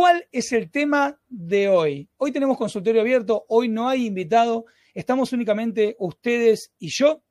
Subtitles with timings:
[0.00, 2.08] ¿Cuál es el tema de hoy?
[2.16, 4.64] Hoy tenemos consultorio abierto, hoy no hay invitado,
[4.94, 7.22] estamos únicamente ustedes y yo.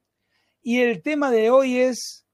[0.62, 2.28] Y el tema de hoy es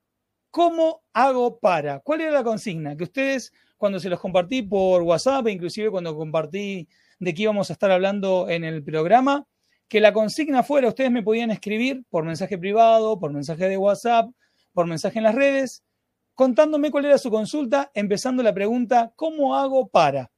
[0.52, 2.02] ¿cómo hago para?
[2.02, 2.98] ¿Cuál era la consigna?
[2.98, 7.74] Que ustedes cuando se los compartí por WhatsApp, inclusive cuando compartí de qué íbamos a
[7.74, 9.48] estar hablando en el programa,
[9.88, 14.30] que la consigna fuera, ustedes me podían escribir por mensaje privado, por mensaje de WhatsApp,
[14.74, 15.85] por mensaje en las redes,
[16.36, 20.32] contándome cuál era su consulta, empezando la pregunta, ¿cómo hago para?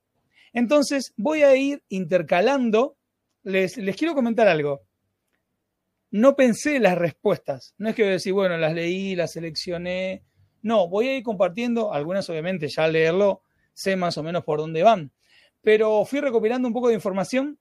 [0.53, 2.95] Entonces voy a ir intercalando,
[3.43, 4.81] les, quiero comentar algo.
[6.09, 10.23] No pensé las respuestas, no es que voy a decir, bueno, las leí, las seleccioné,
[10.61, 13.41] no, voy a ir compartiendo, algunas obviamente ya al leerlo
[13.73, 15.11] sé más o menos por dónde van,
[15.61, 17.59] pero fui recopilando un poco de información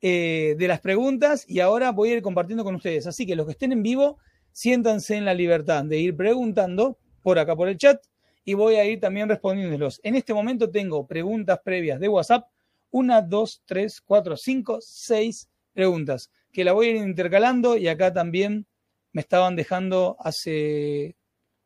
[0.00, 3.06] eh, de las preguntas y ahora voy a ir compartiendo con ustedes.
[3.06, 4.18] Así que los que estén en vivo,
[4.52, 8.02] siéntanse en la libertad de ir preguntando por acá por el chat
[8.44, 10.00] y voy a ir también respondiéndolos.
[10.02, 12.48] En este momento tengo preguntas previas de WhatsApp,
[12.90, 18.12] una, dos, tres, cuatro, cinco, seis preguntas que la voy a ir intercalando y acá
[18.12, 18.66] también
[19.12, 21.16] me estaban dejando hace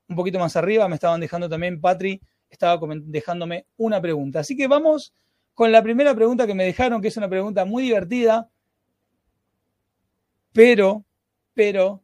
[0.09, 4.41] un poquito más arriba, me estaban dejando también Patri, estaba dejándome una pregunta.
[4.41, 5.13] Así que vamos
[5.55, 8.49] con la primera pregunta que me dejaron, que es una pregunta muy divertida,
[10.53, 11.05] pero,
[11.55, 12.03] pero,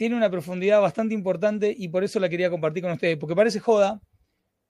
[0.00, 3.60] tiene una profundidad bastante importante y por eso la quería compartir con ustedes, porque parece
[3.60, 4.00] joda,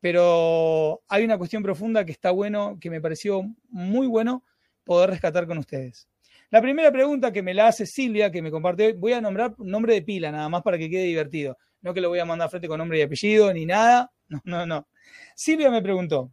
[0.00, 4.42] pero hay una cuestión profunda que está bueno, que me pareció muy bueno
[4.83, 6.09] poder rescatar con ustedes.
[6.50, 9.94] La primera pregunta que me la hace Silvia, que me comparte, voy a nombrar nombre
[9.94, 11.56] de pila nada más para que quede divertido.
[11.81, 14.10] No que lo voy a mandar frente con nombre y apellido ni nada.
[14.27, 14.88] No, no, no.
[15.37, 16.33] Silvia me preguntó,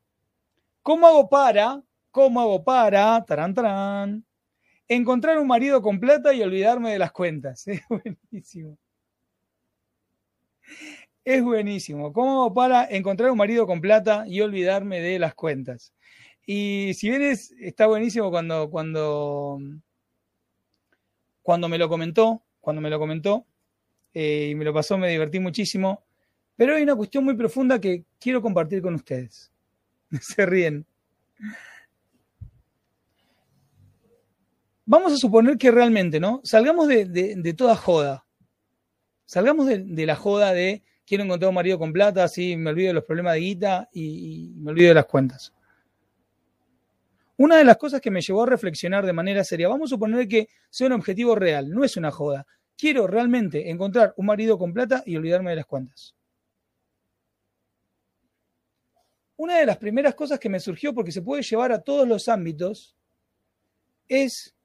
[0.82, 4.26] ¿cómo hago para, cómo hago para, tarán, tarán,
[4.88, 7.64] encontrar un marido con plata y olvidarme de las cuentas?
[8.32, 8.80] Buenísimo.
[11.24, 12.14] Es buenísimo.
[12.14, 15.94] ¿Cómo para encontrar un marido con plata y olvidarme de las cuentas?
[16.46, 19.60] Y si bien está buenísimo cuando, cuando,
[21.42, 23.46] cuando me lo comentó, cuando me lo comentó
[24.14, 26.06] eh, y me lo pasó, me divertí muchísimo.
[26.56, 29.52] Pero hay una cuestión muy profunda que quiero compartir con ustedes.
[30.22, 30.86] Se ríen.
[34.86, 36.40] Vamos a suponer que realmente, ¿no?
[36.46, 38.27] Salgamos de toda joda.
[39.28, 42.94] Salgamos de, la joda de quiero encontrar un marido con plata, así me olvido de
[42.94, 45.54] los problemas de guita y, me olvido de las cuentas.
[47.36, 50.30] Una de las cosas que me llevó a reflexionar de manera seria, vamos a suponer
[50.30, 52.48] que sea un objetivo real, no es una joda.
[52.78, 56.16] Quiero realmente encontrar un marido con plata y olvidarme de las cuentas.
[59.36, 62.30] Una de las primeras cosas que me surgió, porque se puede llevar a todos los
[62.30, 62.96] ámbitos,
[64.08, 64.56] es,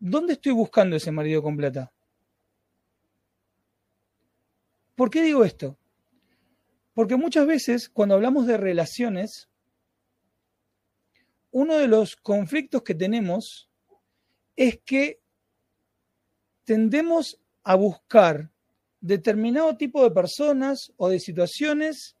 [0.00, 1.93] ¿dónde estoy buscando ese marido con plata?
[4.94, 5.78] ¿Por qué digo esto?
[6.94, 9.48] Porque muchas veces cuando hablamos de relaciones,
[11.50, 13.68] uno de los conflictos que tenemos
[14.56, 15.20] es que
[16.64, 18.50] tendemos a buscar
[19.00, 22.16] determinado tipo de personas o de situaciones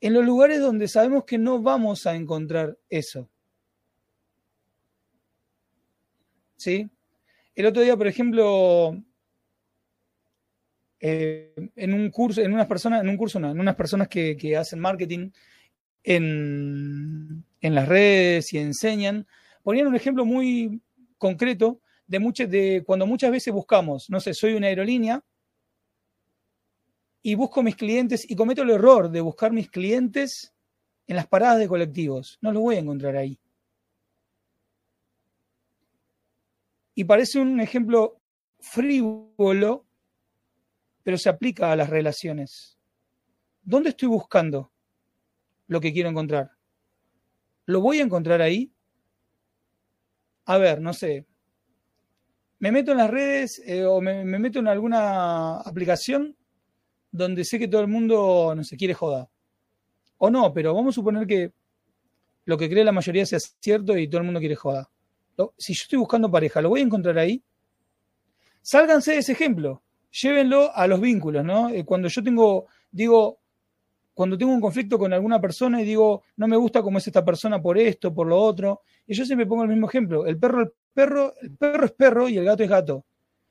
[0.00, 3.28] en los lugares donde sabemos que no vamos a encontrar eso.
[6.56, 6.90] ¿Sí?
[7.54, 9.02] El otro día, por ejemplo,
[11.00, 14.56] eh, en un curso, en unas personas, en un curso no, en unas personas que,
[14.56, 15.30] hacen marketing
[16.02, 19.26] en, las redes y enseñan,
[19.62, 20.80] ponían un ejemplo muy
[21.18, 25.22] concreto de, de cuando muchas veces buscamos, no sé, soy una aerolínea
[27.22, 30.54] y busco mis clientes y cometo el error de buscar mis clientes
[31.06, 32.38] en las paradas de colectivos.
[32.40, 33.38] No los voy a encontrar ahí.
[36.94, 38.20] Y parece un ejemplo
[38.60, 39.86] frívolo,
[41.08, 42.76] pero se aplica a las relaciones.
[43.62, 44.70] ¿Dónde estoy buscando
[45.66, 46.50] lo que quiero encontrar?
[47.64, 48.70] ¿Lo voy a encontrar ahí?
[50.44, 51.24] A ver, no sé.
[52.58, 56.36] Me meto en las redes eh, o me, meto en alguna aplicación
[57.10, 59.28] donde sé que todo el mundo, no se quiere joder.
[60.18, 61.54] O no, pero vamos a suponer que
[62.44, 64.84] lo que cree la mayoría sea cierto y todo el mundo quiere joder.
[65.56, 67.42] Si yo estoy buscando pareja, ¿lo voy a encontrar ahí?
[68.60, 71.68] Sálganse de ese ejemplo llévenlo a los vínculos, ¿no?
[71.70, 73.40] Eh, cuando yo tengo, digo,
[74.14, 77.24] cuando tengo un conflicto con alguna persona y digo, no me gusta cómo es esta
[77.24, 80.62] persona por esto, por lo otro, y yo siempre pongo el mismo ejemplo, el perro,
[80.62, 83.04] el perro, el perro es perro y el gato es gato.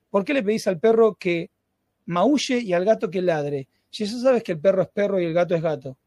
[0.10, 1.52] ¿Por qué le pedís al perro que
[2.06, 3.68] maulle y al gato que ladre?
[3.90, 5.98] Si ya sabes que el perro es perro y el gato es gato.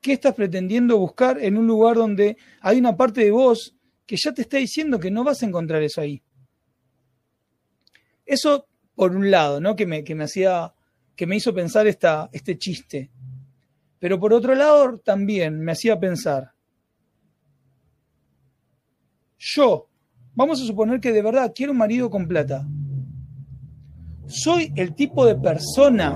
[0.00, 3.74] ¿Qué estás pretendiendo buscar en un lugar donde hay una parte de vos
[4.06, 6.22] que ya te está diciendo que no vas a encontrar eso ahí?
[8.26, 9.76] Eso por un lado, ¿no?
[9.76, 10.74] Que me, que me hacía
[11.16, 13.10] que me hizo pensar esta, este chiste.
[13.98, 16.52] Pero por otro lado, también me hacía pensar,
[19.38, 19.88] yo,
[20.34, 22.66] vamos a suponer que de verdad quiero un marido con plata.
[24.26, 26.12] Soy el tipo de persona,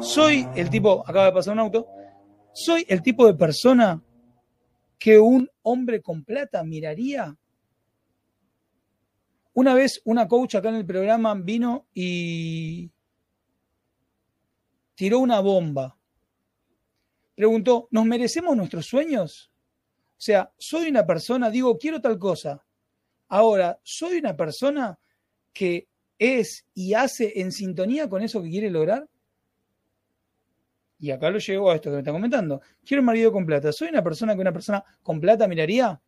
[0.00, 1.86] soy el tipo, acaba de pasar un auto,
[2.52, 4.02] soy el tipo de persona
[4.98, 7.36] que un hombre con plata miraría.
[9.56, 12.90] Una vez una coach acá en el programa vino y
[14.94, 15.96] tiró una bomba.
[17.34, 19.50] Preguntó, ¿nos merecemos nuestros sueños?
[20.10, 22.62] O sea, soy una persona, digo, quiero tal cosa.
[23.28, 24.98] Ahora, soy una persona
[25.54, 25.88] que
[26.18, 29.08] es y hace en sintonía con eso que quiere lograr.
[30.98, 32.60] Y acá lo llevo a esto que me está comentando.
[32.84, 33.72] Quiero un marido con plata.
[33.72, 35.98] ¿Soy una persona que una persona con plata miraría?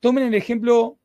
[0.00, 0.98] Tomen el ejemplo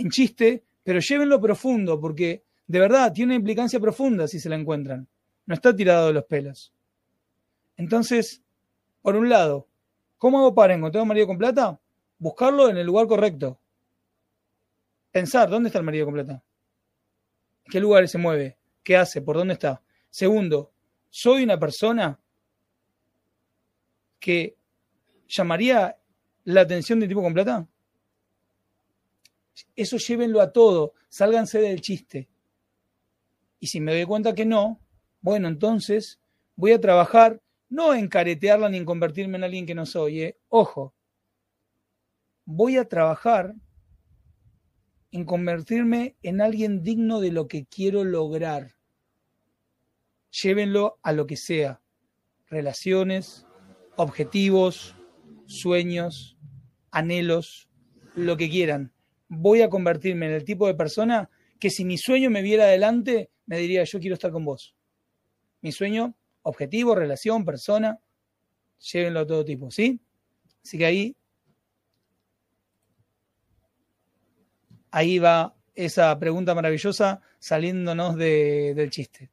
[0.00, 4.56] en chiste, pero llévenlo profundo, porque de verdad tiene una implicancia profunda si se la
[4.56, 5.08] encuentran
[5.46, 6.72] no está tirado de los pelos.
[7.76, 8.42] Entonces,
[9.00, 9.68] por un lado,
[10.18, 11.80] ¿cómo hago para encontrar un marido con plata?
[12.18, 13.58] Buscarlo en el lugar correcto.
[15.12, 16.42] Pensar, ¿dónde está el marido con plata?
[17.64, 18.58] ¿En qué lugar se mueve?
[18.82, 19.22] ¿Qué hace?
[19.22, 19.80] ¿Por dónde está?
[20.10, 20.72] Segundo,
[21.08, 22.18] ¿soy una persona
[24.18, 24.56] que
[25.28, 25.96] llamaría
[26.44, 27.66] la atención de tipo con plata?
[29.74, 32.28] Eso llévenlo a todo, sálganse del chiste.
[33.58, 34.80] Y si me doy cuenta que no,
[35.20, 36.20] bueno, entonces
[36.54, 40.22] voy a trabajar no en caretearla ni en convertirme en alguien que no soy.
[40.22, 40.38] ¿eh?
[40.48, 40.94] Ojo,
[42.44, 43.54] voy a trabajar
[45.10, 48.74] en convertirme en alguien digno de lo que quiero lograr.
[50.30, 51.80] Llévenlo a lo que sea.
[52.48, 53.46] Relaciones,
[53.96, 54.94] objetivos,
[55.46, 56.36] sueños,
[56.90, 57.68] anhelos,
[58.14, 58.92] lo que quieran.
[59.28, 63.30] Voy a convertirme en el tipo de persona que si mi sueño me viera adelante,
[63.46, 64.76] me diría, yo quiero estar con vos
[65.66, 67.98] mi sueño, objetivo, relación, persona,
[68.78, 70.00] llévenlo a todo tipo, ¿sí?
[70.62, 71.16] Así que ahí,
[74.92, 79.30] ahí va esa pregunta maravillosa saliéndonos del chiste.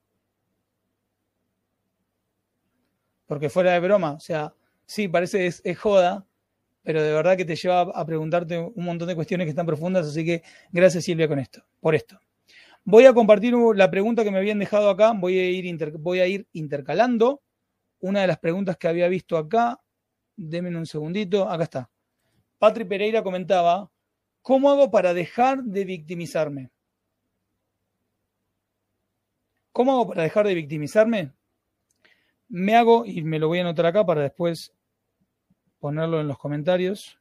[3.27, 4.55] Porque fuera de broma, o sea,
[4.87, 6.25] sí, parece es, es joda,
[6.83, 10.05] pero de verdad que te lleva a preguntarte un montón de cuestiones que están profundas,
[10.05, 12.19] así que gracias Silvia con esto, por esto.
[12.83, 15.49] Voy a compartir la pregunta que me habían dejado acá, voy a
[16.27, 17.41] ir, intercalando
[18.01, 19.79] una de las preguntas que había visto acá.
[20.35, 21.89] Denme un segundito, acá está.
[22.59, 23.89] Patri Pereira comentaba,
[24.41, 26.71] ¿cómo hago para dejar de victimizarme?
[29.71, 31.31] ¿Cómo hago para dejar de victimizarme?
[32.49, 34.73] Me hago, y me lo voy a anotar acá para después
[35.83, 37.19] ponerlo en los comentarios.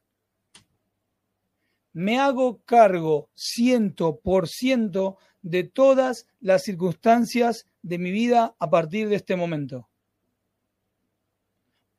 [1.91, 9.09] Me hago cargo ciento por ciento de todas las circunstancias de mi vida a partir
[9.09, 9.89] de este momento.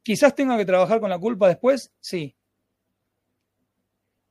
[0.02, 2.35] Quizás tenga que trabajar con la culpa después, sí.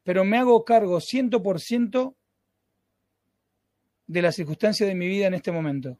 [0.02, 2.16] Pero me hago cargo 100%
[4.08, 6.00] de las circunstancias de mi vida en este momento.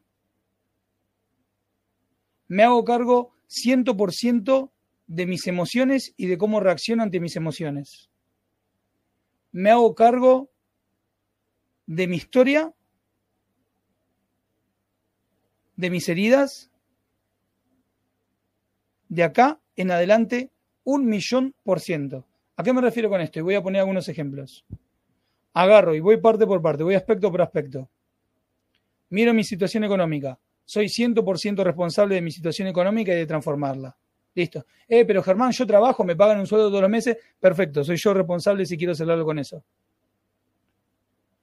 [2.48, 4.73] Me hago cargo 100%
[5.06, 8.10] de mis emociones y de cómo reacciono ante mis emociones.
[9.52, 10.50] Me hago cargo
[11.86, 12.74] de mi historia
[15.76, 16.70] de mis heridas,
[19.08, 20.50] de acá en adelante,
[20.84, 22.26] un millón por ciento.
[22.56, 23.38] ¿A qué me refiero con esto?
[23.38, 24.64] Y voy a poner algunos ejemplos.
[25.52, 27.88] Agarro y voy parte por parte, voy aspecto por aspecto.
[29.10, 30.38] Miro mi situación económica.
[30.64, 33.96] Soy 100% responsable de mi situación económica y de transformarla.
[34.34, 34.66] Listo.
[34.88, 37.16] Eh, pero Germán, yo trabajo, me pagan un sueldo todos los meses.
[37.38, 39.64] Perfecto, soy yo responsable si quiero algo con eso.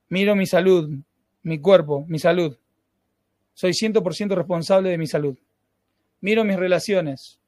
[0.10, 0.89] Miro mi salud,
[1.43, 2.57] mi cuerpo, mi salud.
[3.53, 5.38] Soy 100% responsable de mi salud.
[6.19, 7.39] Miro mis relaciones,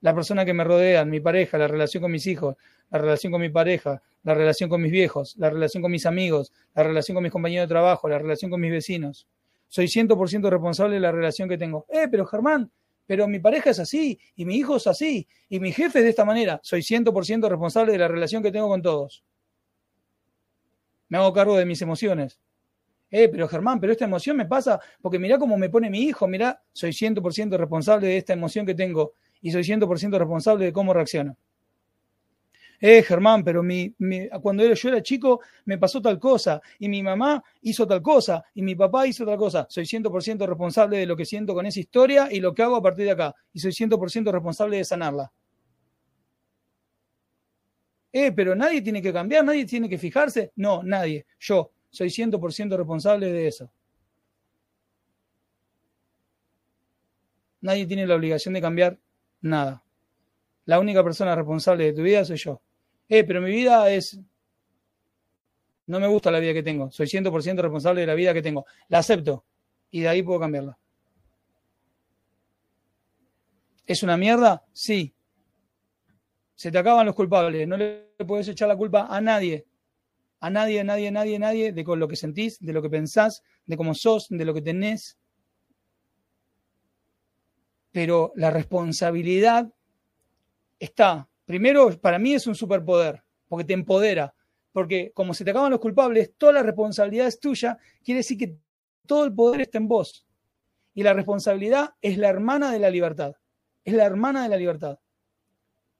[0.00, 2.56] la persona que me rodean, mi pareja, la relación con mis hijos,
[2.90, 6.52] la relación con mi pareja, la relación con mis viejos, la relación con mis amigos,
[6.74, 9.28] la relación con mis compañeros de trabajo, la relación con mis vecinos.
[9.68, 11.86] Soy 100% responsable de la relación que tengo.
[11.90, 12.70] Eh, pero Germán,
[13.08, 16.10] pero mi pareja es así, y mi hijo es así, y mi jefe es de
[16.10, 16.60] esta manera.
[16.62, 19.24] Soy 100% responsable de la relación que tengo con todos.
[21.08, 22.38] Me hago cargo de mis emociones.
[23.10, 26.28] Eh, pero Germán, pero esta emoción me pasa porque mirá cómo me pone mi hijo,
[26.28, 30.92] mirá, soy 100% responsable de esta emoción que tengo y soy 100% responsable de cómo
[30.92, 31.38] reacciono.
[32.80, 33.92] Eh, Germán, pero mi,
[34.40, 38.62] cuando yo era chico me pasó tal cosa y mi mamá hizo tal cosa y
[38.62, 39.66] mi papá hizo tal cosa.
[39.68, 42.82] Soy 100% responsable de lo que siento con esa historia y lo que hago a
[42.82, 43.34] partir de acá.
[43.52, 45.32] Y soy 100% responsable de sanarla.
[48.12, 50.52] Eh, pero nadie tiene que cambiar, nadie tiene que fijarse.
[50.56, 51.26] No, nadie.
[51.40, 53.70] Yo soy 100% responsable de eso.
[57.60, 58.98] Nadie tiene la obligación de cambiar
[59.40, 59.82] nada.
[60.64, 62.60] La única persona responsable de tu vida soy yo.
[63.08, 64.18] Eh, pero mi vida es...
[65.86, 66.90] No me gusta la vida que tengo.
[66.90, 68.66] Soy 100% responsable de la vida que tengo.
[68.88, 69.46] La acepto.
[69.90, 70.78] Y de ahí puedo cambiarla.
[73.86, 74.66] ¿Es una mierda?
[74.72, 75.14] Sí.
[76.54, 77.66] Se te acaban los culpables.
[77.66, 79.66] No le puedes echar la culpa a nadie.
[80.40, 82.90] A nadie, a nadie, a nadie, a nadie de lo que sentís, de lo que
[82.90, 85.18] pensás, de cómo sos, de lo que tenés.
[87.90, 89.72] Pero la responsabilidad
[90.78, 94.34] está, primero, para mí es un superpoder, porque te empodera.
[94.70, 98.54] Porque como se te acaban los culpables, toda la responsabilidad es tuya, quiere decir que
[99.06, 100.26] todo el poder está en vos.
[100.92, 103.32] Y la responsabilidad es la hermana de la libertad.
[103.82, 104.98] Es la hermana de la libertad.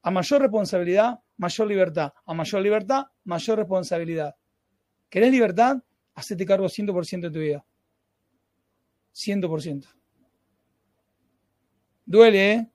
[0.02, 2.12] A mayor responsabilidad, mayor libertad.
[2.26, 4.37] A mayor libertad, mayor responsabilidad.
[5.09, 5.78] ¿Querés libertad?
[6.14, 7.64] Hacete cargo 100% de tu vida.
[9.14, 9.87] 100%.
[12.05, 12.71] Duele, ¿eh?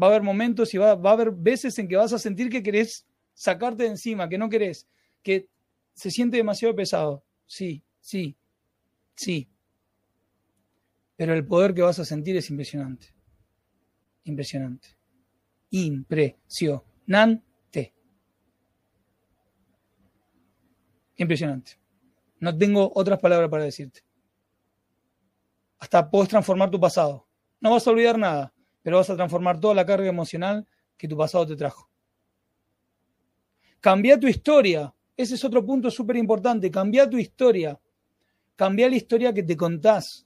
[0.00, 2.50] Va a haber momentos y va, va, a haber veces en que vas a sentir
[2.50, 4.86] que querés sacarte de encima, que no querés,
[5.22, 5.48] que
[5.94, 7.24] se siente demasiado pesado.
[7.46, 8.36] Sí, sí,
[9.14, 9.48] sí.
[11.16, 13.14] Pero el poder que vas a sentir es impresionante.
[14.24, 14.96] Impresionante
[15.70, 17.42] impresionante.
[21.18, 21.72] Impresionante.
[22.40, 24.00] No tengo otras palabras para decirte.
[25.78, 27.26] Hasta puedes transformar tu pasado.
[27.60, 28.52] No vas a olvidar nada,
[28.86, 30.64] pero vas a transformar toda la carga emocional
[30.96, 31.90] que tu pasado te trajo.
[33.80, 34.94] Cambia tu historia.
[35.16, 36.70] Ese es otro punto súper importante.
[36.70, 37.76] Cambia tu historia.
[38.54, 40.24] Cambia la historia que te contás.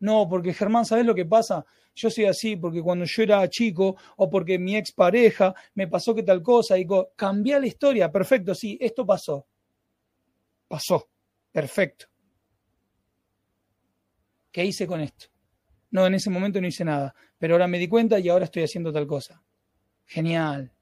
[0.00, 1.66] No, porque Germán, ¿sabes lo que pasa?
[1.94, 6.22] yo soy así porque cuando yo era chico o porque mi expareja me pasó que
[6.22, 9.46] tal cosa, digo, cambié la historia, perfecto, sí, esto pasó.
[10.66, 11.10] Pasó,
[11.52, 12.06] perfecto.
[14.50, 15.26] ¿Qué hice con esto?
[15.90, 18.62] No, en ese momento no hice nada, pero ahora me di cuenta y ahora estoy
[18.62, 19.42] haciendo tal cosa.
[20.06, 20.72] Genial.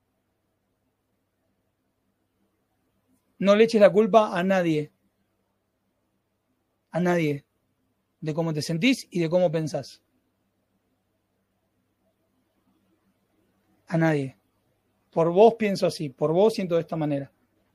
[3.39, 4.93] No le eches la culpa a nadie.
[6.91, 7.45] A nadie.
[8.21, 10.03] De cómo te sentís y de cómo pensás.
[13.87, 14.37] a nadie.
[15.11, 17.33] Por vos pienso así, por vos siento de esta manera.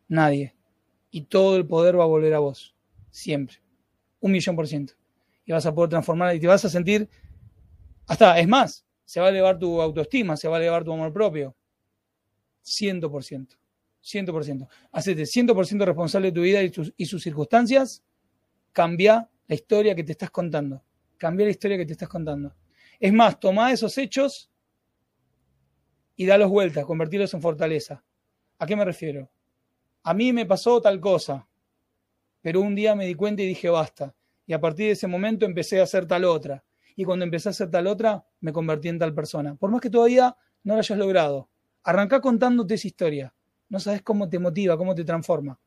[0.07, 0.55] Nadie.
[1.09, 2.75] Y todo el poder va a volver a vos.
[3.09, 3.57] Siempre.
[4.19, 4.93] Un millón por ciento.
[5.45, 7.09] Y vas a poder transformar y te vas a sentir.
[8.07, 11.11] Hasta, es más, se va a elevar tu autoestima, se va a elevar tu amor
[11.11, 11.55] propio.
[12.61, 13.55] Ciento por ciento.
[14.01, 14.67] Ciento por ciento.
[14.91, 18.03] Hacete ciento por ciento responsable de tu vida y, y sus circunstancias.
[18.71, 20.83] Cambia la historia que te estás contando.
[21.17, 22.55] Cambia la historia que te estás contando.
[22.99, 24.51] Es más, toma esos hechos
[26.15, 28.03] y dalos vueltas, convertirlos en fortaleza.
[28.59, 29.31] ¿A qué me refiero?
[30.03, 31.47] A mí me pasó tal cosa,
[32.41, 34.15] pero un día me di cuenta y dije basta.
[34.51, 36.61] Y a partir de ese momento empecé a hacer tal otra.
[36.97, 39.55] Y cuando empecé a hacer tal otra, me convertí en tal persona.
[39.55, 41.47] Por más que todavía no lo hayas logrado,
[41.83, 43.33] arranca contándote esa historia.
[43.69, 45.57] No sabes cómo te motiva, cómo te transforma.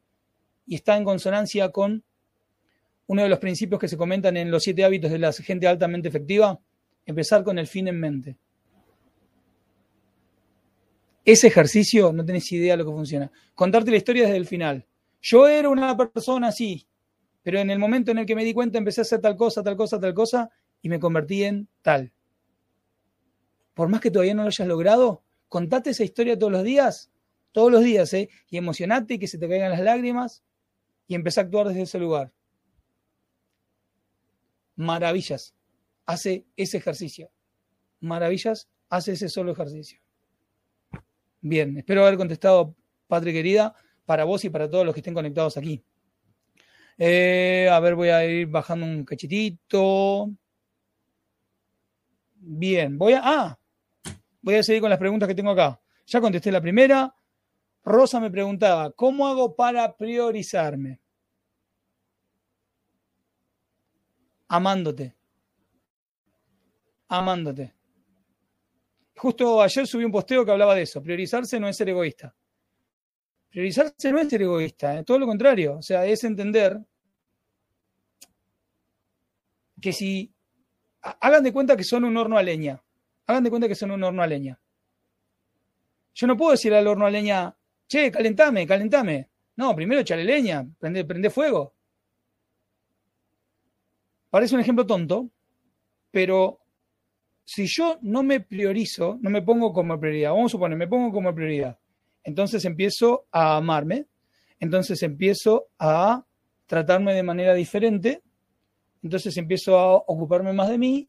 [0.67, 2.05] Y está en consonancia con
[3.07, 6.09] uno de los principios que se comentan en los siete hábitos de la gente altamente
[6.09, 6.61] efectiva,
[7.07, 8.37] empezar con el fin en mente.
[11.25, 13.33] Ese ejercicio no tenés idea de lo que funciona.
[13.55, 14.85] Contarte la historia desde el final.
[15.23, 16.87] Yo era una persona así,
[17.45, 19.63] pero en el momento en el que me di cuenta empecé a hacer tal cosa,
[19.63, 22.11] tal cosa, tal cosa, y me convertí en tal.
[23.75, 27.13] Por más que todavía no lo hayas logrado, contate esa historia todos los días,
[27.53, 28.31] todos los días, ¿eh?
[28.49, 30.43] Y emocionate y que se te caigan las lágrimas
[31.07, 32.33] y empecé a actuar desde ese lugar.
[34.75, 35.55] Maravillas.
[36.07, 37.31] Hace ese ejercicio.
[38.01, 38.69] Maravillas.
[38.89, 40.01] Hace ese solo ejercicio.
[41.43, 42.75] Bien, espero haber contestado,
[43.07, 43.75] Patri querida,
[44.07, 45.85] para vos y para todos los que estén conectados aquí.
[46.99, 50.31] Eh, a ver, voy a ir bajando un cachitito.
[52.37, 53.21] Bien, voy a.
[53.25, 53.59] Ah,
[54.43, 55.81] voy a seguir con las preguntas que tengo acá.
[56.07, 57.15] Ya contesté la primera.
[57.85, 61.01] Rosa me preguntaba, ¿cómo hago para priorizarme?
[64.49, 65.15] Amándote.
[67.09, 67.75] Amándote.
[69.17, 71.03] Justo ayer subí un posteo que hablaba de eso.
[71.03, 72.35] Priorizarse no es ser egoísta.
[73.55, 75.77] Priorizarse no es ser egoísta, todo lo contrario.
[75.79, 76.77] O sea, es entender
[79.81, 80.35] que si
[81.01, 82.83] hagan de cuenta que son un horno a leña,
[83.29, 84.61] hagan de cuenta que son un horno a leña.
[86.15, 87.57] Yo no puedo decirle al horno a leña,
[87.87, 89.31] che, calentame, calentame.
[89.55, 91.75] No, primero echale leña, prende, prende fuego.
[94.31, 95.31] Parece un ejemplo tonto,
[96.11, 96.59] pero
[97.45, 101.13] si yo no me priorizo, no me pongo como prioridad, vamos a suponer, me pongo
[101.13, 101.79] como prioridad,
[102.25, 104.07] entonces empiezo a amarme,
[104.59, 106.25] entonces empiezo a
[106.67, 108.23] tratarme de manera diferente,
[109.03, 111.09] entonces empiezo a ocuparme más de mí,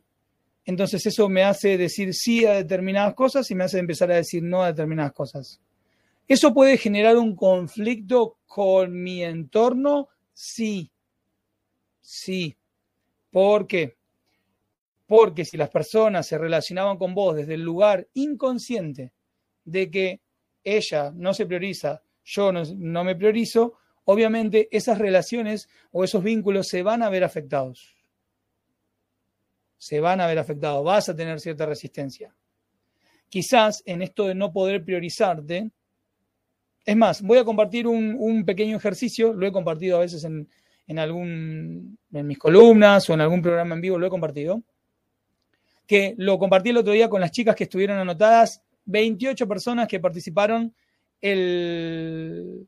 [0.65, 4.43] entonces eso me hace decir sí a determinadas cosas y me hace empezar a decir
[4.43, 5.61] no a determinadas cosas.
[6.27, 10.09] ¿Eso puede generar un conflicto con mi entorno?
[10.33, 10.91] Sí,
[12.01, 12.57] sí.
[13.29, 13.95] ¿Por qué?
[15.05, 19.13] Porque si las personas se relacionaban con vos desde el lugar inconsciente
[19.65, 20.19] de que
[20.65, 26.81] ella no se prioriza, yo no, me priorizo, obviamente esas relaciones o esos vínculos se
[26.81, 27.95] van a ver afectados.
[29.77, 32.35] Se van a ver afectados, vas a tener cierta resistencia.
[33.29, 35.69] Quizás en esto de no poder priorizarte,
[36.83, 40.49] es más, voy a compartir un, pequeño ejercicio, lo he compartido a veces en,
[40.87, 44.63] en, algún, en mis columnas o en algún programa en vivo, lo he compartido
[45.85, 49.99] que lo compartí el otro día con las chicas que estuvieron anotadas, 28 personas que
[49.99, 50.73] participaron
[51.21, 52.67] el,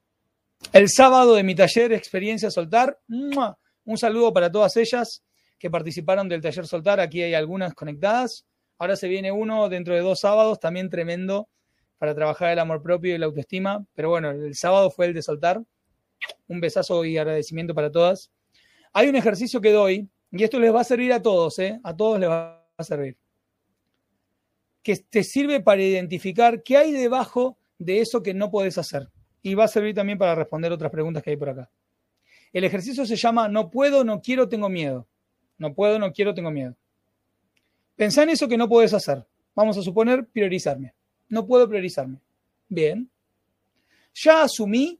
[0.74, 3.00] el sábado de mi taller Experiencia Soltar.
[3.08, 5.24] Un saludo para todas ellas
[5.58, 7.00] que participaron del taller Soltar.
[7.00, 8.46] Aquí hay algunas conectadas.
[8.78, 11.50] Ahora se viene uno dentro de dos sábados, también tremendo
[11.98, 13.86] para trabajar el amor propio y la autoestima.
[13.94, 15.62] Pero bueno, el sábado fue el de soltar.
[16.48, 18.32] Un besazo y agradecimiento para todas.
[18.94, 21.80] Hay un ejercicio que doy, y esto les va a servir a todos, ¿eh?
[21.84, 23.18] a todos les va a servir.
[24.88, 29.10] Que te sirve para identificar qué hay debajo de eso que no puedes hacer.
[29.42, 31.70] Y va a servir también para responder otras preguntas que hay por acá.
[32.54, 35.06] El ejercicio se llama no puedo, no quiero, tengo miedo.
[35.58, 36.74] No puedo, no quiero, tengo miedo.
[37.98, 39.28] Pensá en eso que no puedes hacer.
[39.54, 40.94] Vamos a suponer priorizarme.
[41.28, 42.22] No puedo priorizarme.
[42.70, 43.12] Bien.
[44.14, 44.98] Ya asumí,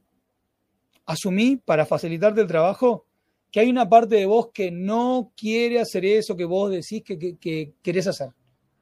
[1.06, 3.06] asumí para facilitarte el trabajo
[3.50, 7.72] que hay una parte de vos que no quiere hacer eso que vos decís que,
[7.82, 8.34] querés hacer.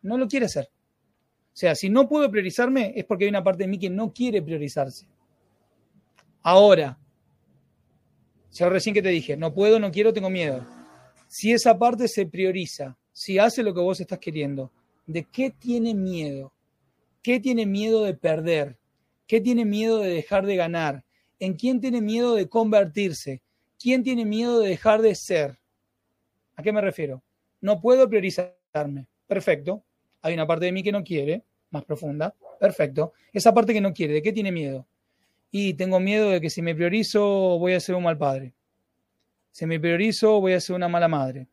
[0.02, 0.68] No lo quiere hacer.
[1.56, 4.12] O sea, si no puedo priorizarme es porque hay una parte de mí que no
[4.12, 5.06] quiere priorizarse.
[6.42, 6.98] Ahora,
[8.52, 10.66] yo recién que te dije, no puedo, no quiero, tengo miedo.
[11.28, 14.70] Si esa parte se prioriza, si hace lo que vos estás queriendo,
[15.06, 16.52] ¿de qué tiene miedo?
[17.22, 18.76] ¿Qué tiene miedo de perder?
[19.26, 21.04] ¿Qué tiene miedo de dejar de ganar?
[21.38, 23.40] ¿En quién tiene miedo de convertirse?
[23.78, 25.58] ¿Quién tiene miedo de dejar de ser?
[26.54, 27.24] ¿A qué me refiero?
[27.62, 29.06] No puedo priorizarme.
[29.26, 29.85] Perfecto.
[30.26, 32.34] Hay una parte de mí que no quiere, más profunda.
[32.58, 33.12] Perfecto.
[33.32, 34.84] Esa parte que no quiere, ¿de qué tiene miedo?
[35.52, 38.52] Y tengo miedo de que si me priorizo voy a ser un mal padre.
[39.52, 41.46] Si me priorizo voy a ser una mala madre.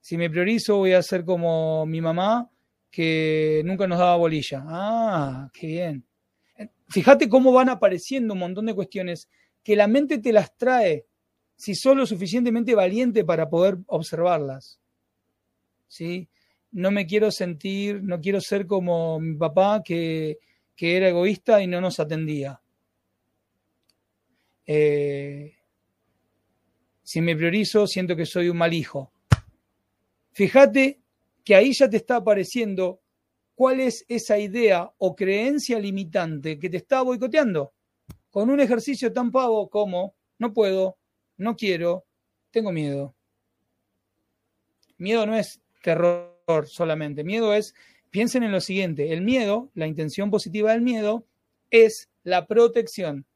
[0.00, 2.50] Si me priorizo voy a ser como mi mamá
[2.90, 4.62] que nunca nos daba bolilla.
[4.66, 6.04] Ah, qué bien.
[6.88, 9.28] Fíjate cómo van apareciendo un montón de cuestiones
[9.62, 11.06] que la mente te las trae
[11.56, 14.78] si sos lo suficientemente valiente para poder observarlas.
[15.88, 16.28] ¿Sí?
[16.74, 20.38] No me quiero sentir, no quiero ser como mi papá que,
[20.76, 22.60] era egoísta y no nos atendía.
[24.66, 25.54] Eh,
[27.02, 29.12] si me priorizo, siento que soy un mal hijo.
[30.32, 31.00] Fíjate
[31.44, 33.00] que ahí ya te está apareciendo
[33.54, 37.72] cuál es esa idea o creencia limitante que te está boicoteando
[38.30, 40.98] con un ejercicio tan pavo como no puedo,
[41.36, 42.04] no quiero,
[42.50, 43.14] tengo miedo.
[44.98, 46.33] Miedo no es terror
[46.66, 47.74] solamente, miedo es,
[48.10, 51.26] piensen en lo siguiente, el miedo, la intención positiva del miedo,
[51.70, 53.26] es la protección.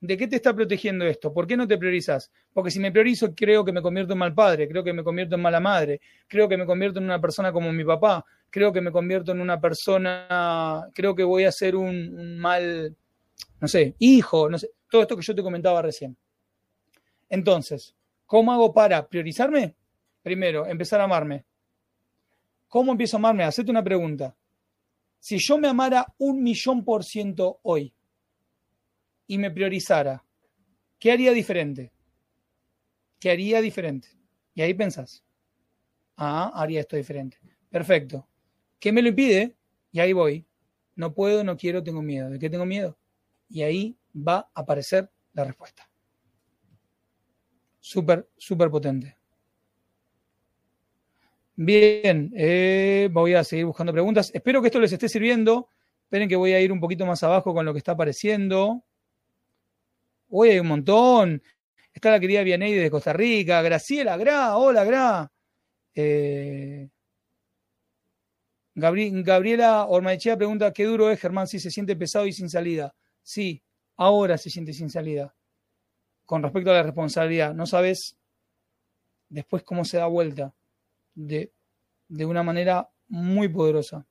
[0.00, 1.32] ¿De qué te está protegiendo esto?
[1.32, 2.30] ¿Por qué no te priorizas?
[2.52, 5.36] Porque si me priorizo, creo que me convierto en mal padre, creo que me convierto
[5.36, 8.80] en mala madre, creo que me convierto en una persona como mi papá, creo que
[8.80, 12.94] me convierto en una persona, creo que voy a ser un mal
[13.60, 16.16] no sé, hijo, no sé, todo esto que yo te comentaba recién.
[17.28, 17.94] Entonces,
[18.26, 19.74] ¿cómo hago para priorizarme?
[20.22, 21.44] Primero, empezar a amarme.
[22.68, 23.44] ¿Cómo empiezo a amarme?
[23.44, 24.36] Hacete una pregunta.
[25.18, 27.94] Si yo me amara un millón por ciento hoy
[29.26, 30.24] y me priorizara,
[30.98, 31.92] ¿qué haría diferente?
[33.18, 34.08] ¿Qué haría diferente?
[34.54, 35.24] Y ahí pensás,
[36.16, 37.38] ah, haría esto diferente.
[37.70, 38.28] Perfecto.
[38.78, 39.56] ¿Qué me lo impide?
[39.90, 40.46] Y ahí voy.
[40.94, 42.30] No puedo, no quiero, tengo miedo.
[42.30, 42.96] ¿De qué tengo miedo?
[43.48, 45.88] y ahí va a aparecer la respuesta.
[47.80, 49.16] Súper, súper potente.
[51.58, 54.30] Bien, eh, voy a seguir buscando preguntas.
[54.34, 55.70] Espero que esto les esté sirviendo.
[56.02, 58.84] Esperen que voy a ir un poquito más abajo con lo que está apareciendo.
[60.28, 61.42] Hoy hay un montón.
[61.94, 63.62] Está la querida Vianey de Costa Rica.
[63.62, 65.32] Graciela Gra, hola Gra.
[65.94, 66.90] Eh,
[68.74, 72.94] Gabriela Ormaechea pregunta, ¿qué duro es, Germán, si se siente pesado y sin salida?
[73.22, 73.62] Sí,
[73.96, 75.34] ahora se siente sin salida.
[76.26, 78.18] Con respecto a la responsabilidad, no sabes
[79.30, 80.54] después cómo se da vuelta
[81.16, 81.50] de,
[82.08, 84.06] una manera muy poderosa.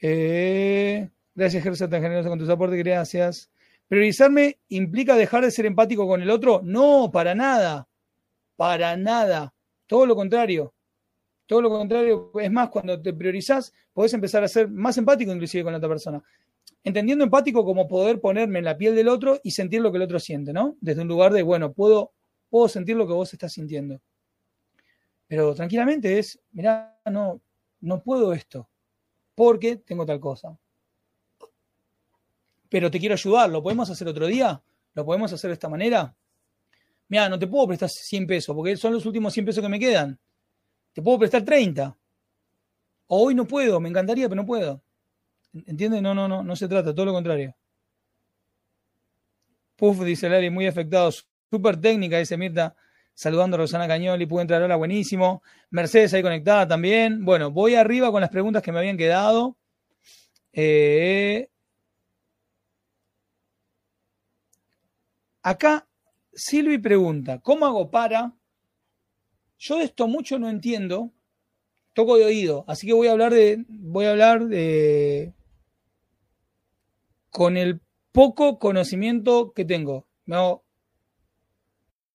[0.00, 3.50] Eh, gracias, Gerson, tan generoso con tus aportes, gracias.
[3.86, 6.60] ¿Priorizarme implica dejar de ser empático con el otro?
[6.64, 7.86] No, para nada.
[8.56, 9.54] Para nada.
[9.86, 10.74] Todo lo contrario.
[11.46, 12.32] Todo lo contrario.
[12.40, 15.90] Es más, cuando te priorizás, podés empezar a ser más empático inclusive con la otra
[15.90, 16.22] persona.
[16.82, 20.04] Entendiendo empático como poder ponerme en la piel del otro y sentir lo que el
[20.04, 20.76] otro siente, ¿no?
[20.80, 22.12] Desde un lugar de, bueno, puedo,
[22.48, 24.00] puedo sentir lo que vos estás sintiendo.
[25.32, 27.40] Pero tranquilamente es, mirá, no,
[27.80, 28.68] no puedo esto,
[29.34, 30.58] porque tengo tal cosa
[32.72, 34.62] pero te quiero ayudar, ¿lo podemos hacer otro día?
[34.94, 36.16] ¿Lo podemos hacer de esta manera?
[37.08, 39.78] Mira, no te puedo prestar 100 pesos, porque son los últimos 100 pesos que me
[39.78, 40.18] quedan.
[40.94, 41.94] Te puedo prestar 30.
[43.08, 44.82] O hoy no puedo, me encantaría, pero no puedo.
[45.52, 46.00] ¿Entiendes?
[46.00, 47.54] No, no, no, no se trata, todo lo contrario.
[49.76, 51.10] Puf, dice Lali, muy afectado.
[51.50, 52.74] Súper técnica, dice Mirta.
[53.14, 55.42] Saludando a Rosana Cañoli, pude entrar ahora, buenísimo.
[55.70, 57.24] Mercedes ahí conectada también.
[57.24, 59.56] Bueno, voy arriba con las preguntas que me habían quedado.
[60.52, 61.48] Eh,
[65.42, 65.88] Acá
[66.32, 68.32] Silvi pregunta, ¿cómo hago para?
[69.58, 71.10] Yo de esto mucho no entiendo,
[71.94, 75.34] toco de oído, así que voy a hablar de, voy a hablar de,
[77.28, 77.80] con el
[78.12, 80.06] poco conocimiento que tengo.
[80.28, 80.64] Hago,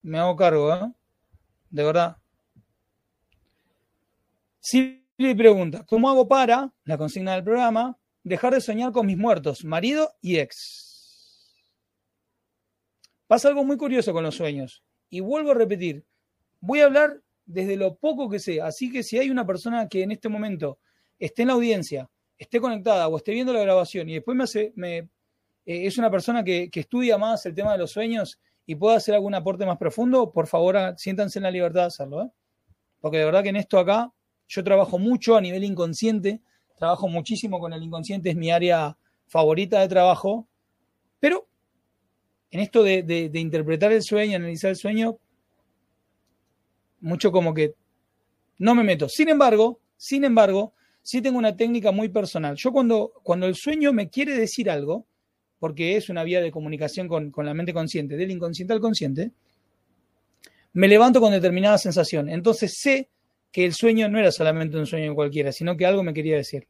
[0.07, 0.91] me hago cargo, ¿eh?
[1.69, 2.17] De verdad.
[4.59, 9.65] Silvi pregunta, ¿cómo hago para, la consigna del programa, dejar de soñar con mis muertos,
[9.65, 11.53] marido y ex?
[13.27, 14.81] Pasa algo muy curioso con los sueños.
[15.09, 16.05] Y vuelvo a repetir,
[16.61, 18.61] voy a hablar desde lo poco que sé.
[18.61, 20.79] Así que si hay una persona que en este momento
[21.19, 24.71] esté en la audiencia, esté conectada o esté viendo la grabación y después me hace,
[24.75, 25.09] me, eh,
[25.65, 29.33] es una persona que, estudia más el tema de los sueños y pueda hacer algún
[29.33, 32.23] aporte más profundo, por favor siéntanse en la libertad de hacerlo.
[32.23, 32.29] ¿eh?
[32.99, 34.11] Porque de verdad que en esto acá
[34.47, 36.41] yo trabajo mucho a nivel inconsciente,
[36.77, 40.47] trabajo muchísimo con el inconsciente, es mi área favorita de trabajo,
[41.19, 41.47] pero
[42.51, 45.17] en esto de, interpretar el sueño, analizar el sueño,
[46.99, 47.73] mucho como que
[48.57, 49.07] no me meto.
[49.07, 52.55] Sin embargo, sin embargo, sí tengo una técnica muy personal.
[52.57, 55.05] Yo cuando, cuando el sueño me quiere decir algo,
[55.59, 59.31] porque es una vía de comunicación con, con, la mente consciente, del inconsciente al consciente,
[60.73, 62.29] me levanto con determinada sensación.
[62.29, 63.09] Entonces sé
[63.51, 66.67] que el sueño no era solamente un sueño cualquiera, sino que algo me quería decir.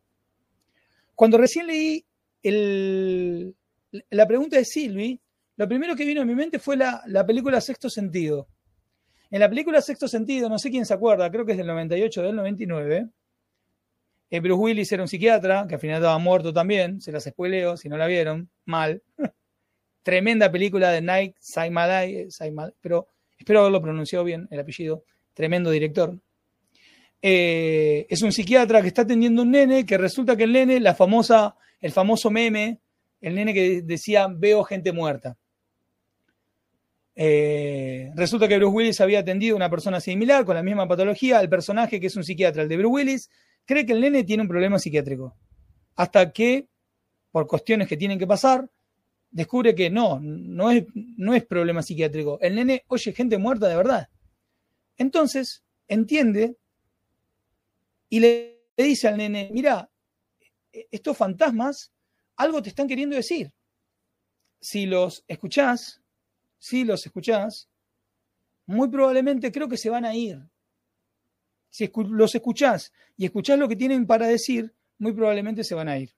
[1.16, 2.06] Cuando recién leí
[2.44, 3.56] el,
[4.10, 5.20] la pregunta de Silvi,
[5.56, 8.48] lo primero que vino a mi mente fue la, película Sexto Sentido.
[9.32, 12.22] En la película Sexto Sentido, no sé quién se acuerda, creo que es del 98
[12.22, 13.10] del 99,
[14.30, 17.78] eh, Bruce Willis era un psiquiatra, que al final estaba muerto también, se las spoileo,
[17.78, 19.02] si no la vieron, mal.
[20.04, 22.28] Tremenda película de Nike Saimalai,
[22.82, 26.18] pero espero haberlo pronunciado bien el apellido, tremendo director.
[27.22, 30.94] Eh, es un psiquiatra que está atendiendo un nene, que resulta que el nene, la
[30.94, 32.80] famosa, el famoso meme,
[33.22, 35.38] el nene que decía, veo gente muerta.
[37.20, 41.42] Eh, resulta que Bruce Willis había atendido a una persona similar con la misma patología.
[41.42, 43.30] El personaje, que es un psiquiatra, el de Bruce Willis,
[43.66, 45.36] cree que el nene tiene un problema psiquiátrico.
[45.96, 46.68] Hasta que,
[47.32, 48.70] por cuestiones que tienen que pasar,
[49.32, 52.38] descubre que no, no es, no es problema psiquiátrico.
[52.40, 54.10] El nene oye gente muerta de verdad.
[54.96, 56.56] Entonces, entiende
[58.10, 59.90] y le, le dice al nene, mira,
[60.72, 61.92] estos fantasmas
[62.36, 63.52] algo te están queriendo decir.
[64.60, 66.04] Si los escuchás,
[66.68, 67.70] si los escuchás,
[68.66, 70.38] muy probablemente creo que se van a ir.
[71.70, 75.98] Si los escuchás y escuchás lo que tienen para decir, muy probablemente se van a
[75.98, 76.14] ir.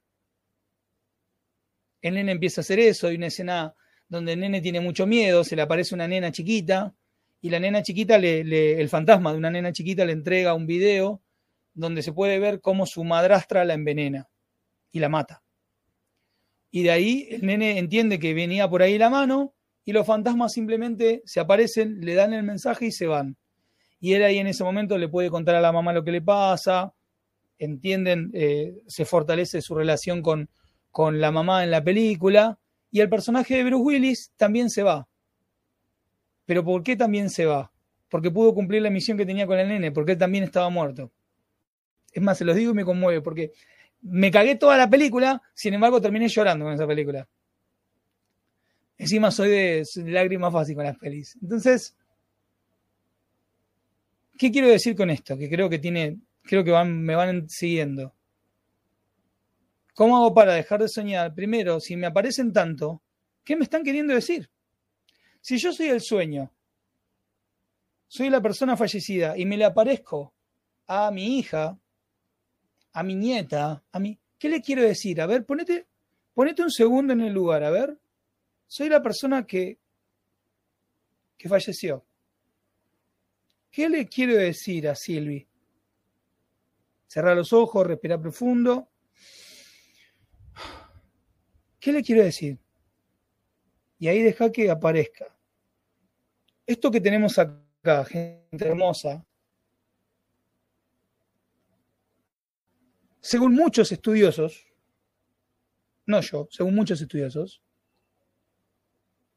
[2.01, 3.75] El nene empieza a hacer eso, hay una escena
[4.07, 6.95] donde el nene tiene mucho miedo, se le aparece una nena chiquita
[7.41, 11.21] y la nena chiquita, le, el fantasma de una nena chiquita le entrega un video
[11.73, 14.29] donde se puede ver cómo su madrastra la envenena
[14.91, 15.43] y la mata.
[16.71, 19.53] Y de ahí el nene entiende que venía por ahí la mano
[19.89, 23.37] y los fantasmas simplemente se aparecen, le dan el mensaje y se van.
[23.99, 26.21] Y él ahí en ese momento le puede contar a la mamá lo que le
[26.21, 26.93] pasa,
[27.57, 30.47] entienden, eh, se fortalece su relación con,
[30.91, 32.59] con la mamá en la película,
[32.91, 35.07] y el personaje de Bruce Willis también se va.
[36.45, 37.71] Pero ¿por qué también se va?
[38.09, 41.11] Porque pudo cumplir la misión que tenía con el nene, porque él también estaba muerto.
[42.13, 43.53] Es más, se los digo y me conmueve, porque
[44.03, 47.27] me cagué toda la película, sin embargo terminé llorando con esa película.
[48.99, 51.35] Encima soy de, lágrimas fácil con las pelis.
[51.41, 51.95] Entonces,
[54.39, 55.37] ¿Qué quiero decir con esto?
[55.37, 58.15] Que creo que tiene, creo que me van siguiendo.
[59.93, 61.35] ¿Cómo hago para dejar de soñar?
[61.35, 63.01] Primero, si me aparecen tanto,
[63.43, 64.49] ¿qué me están queriendo decir?
[65.41, 66.53] Si yo soy el sueño,
[68.07, 70.33] soy la persona fallecida y me le aparezco
[70.87, 71.77] a mi hija,
[72.93, 74.17] a mi nieta, a mi...
[74.37, 75.19] ¿Qué le quiero decir?
[75.19, 75.85] A ver, ponete,
[76.33, 77.99] ponete un segundo en el lugar, a ver.
[78.69, 79.79] Soy la persona que,
[81.35, 82.05] que falleció.
[83.71, 85.47] ¿Qué le quiero decir a Silvi?
[87.07, 88.87] Cerrar los ojos, respirar profundo.
[91.79, 92.59] ¿Qué le quiero decir?
[93.97, 95.35] Y ahí deja que aparezca.
[96.67, 99.25] Esto que tenemos acá, gente hermosa,
[103.19, 104.67] según muchos estudiosos,
[106.05, 107.63] no yo, según muchos estudiosos,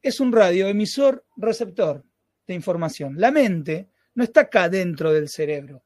[0.03, 2.05] es un radioemisor receptor
[2.45, 3.15] de información.
[3.17, 5.81] La mente no está acá dentro del cerebro.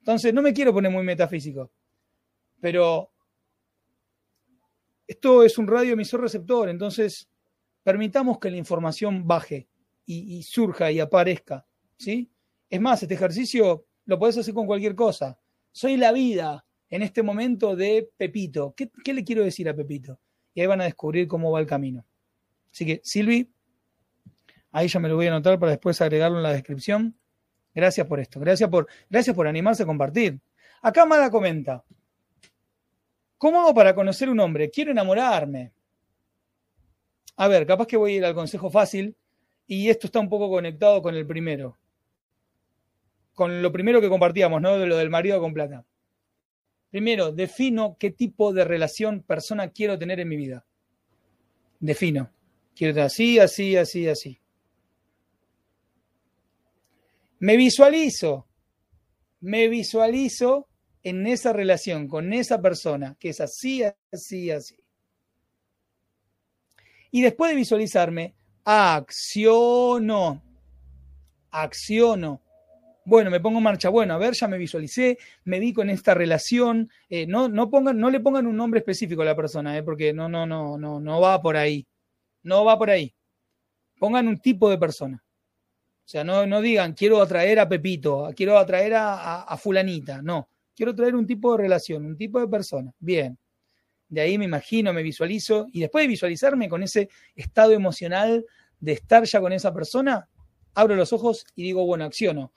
[0.00, 1.70] Entonces, no me quiero poner muy metafísico,
[2.60, 3.12] pero
[5.06, 7.28] esto es un radioemisor receptor, entonces
[7.82, 9.68] permitamos que la información baje
[10.06, 11.66] y, surja y aparezca.
[11.98, 12.30] ¿sí?
[12.68, 15.38] Es más, este ejercicio lo puedes hacer con cualquier cosa.
[15.70, 18.74] Soy la vida en este momento de Pepito.
[18.76, 20.18] ¿Qué, ¿Qué, le quiero decir a Pepito?
[20.54, 22.06] Y ahí van a descubrir cómo va el camino.
[22.74, 23.48] Así que, Silvi,
[24.72, 27.16] ahí ya me lo voy a anotar para después agregarlo en la descripción.
[27.72, 28.40] Gracias por esto.
[28.40, 30.40] Gracias por, gracias por animarse a compartir.
[30.82, 31.84] Acá Mala comenta.
[33.38, 34.70] ¿Cómo hago para conocer un hombre?
[34.70, 35.72] Quiero enamorarme.
[37.36, 39.14] A ver, capaz que voy a ir al consejo fácil
[39.68, 41.78] y esto está un poco conectado con el primero.
[43.34, 44.78] Con lo primero que compartíamos, ¿no?
[44.78, 45.84] De lo del marido con plata.
[46.90, 50.66] Primero, defino qué tipo de relación persona quiero tener en mi vida.
[51.78, 52.33] Defino.
[52.74, 54.40] Quiero así, así, así, así.
[57.38, 58.46] Me visualizo.
[59.40, 60.68] Me visualizo
[61.02, 64.76] en esa relación con esa persona que es así, así, así.
[67.10, 68.34] Y después de visualizarme,
[68.64, 70.42] acciono.
[71.50, 72.40] Acciono.
[73.04, 73.90] Bueno, me pongo en marcha.
[73.90, 76.90] Bueno, a ver, ya me visualicé, me vi con esta relación.
[77.08, 80.12] Eh, no, no, pongan, no le pongan un nombre específico a la persona, eh, porque
[80.12, 81.86] no, no, no, no, no va por ahí.
[82.44, 83.12] No va por ahí.
[83.98, 85.22] Pongan un tipo de persona.
[85.24, 90.22] O sea, no, no digan quiero atraer a Pepito, quiero atraer a, a Fulanita.
[90.22, 90.48] No.
[90.76, 92.92] Quiero traer un tipo de relación, un tipo de persona.
[92.98, 93.36] Bien.
[94.08, 95.66] De ahí me imagino, me visualizo.
[95.72, 98.44] Y después de visualizarme con ese estado emocional
[98.78, 100.28] de estar ya con esa persona,
[100.74, 102.52] abro los ojos y digo, bueno, acciono.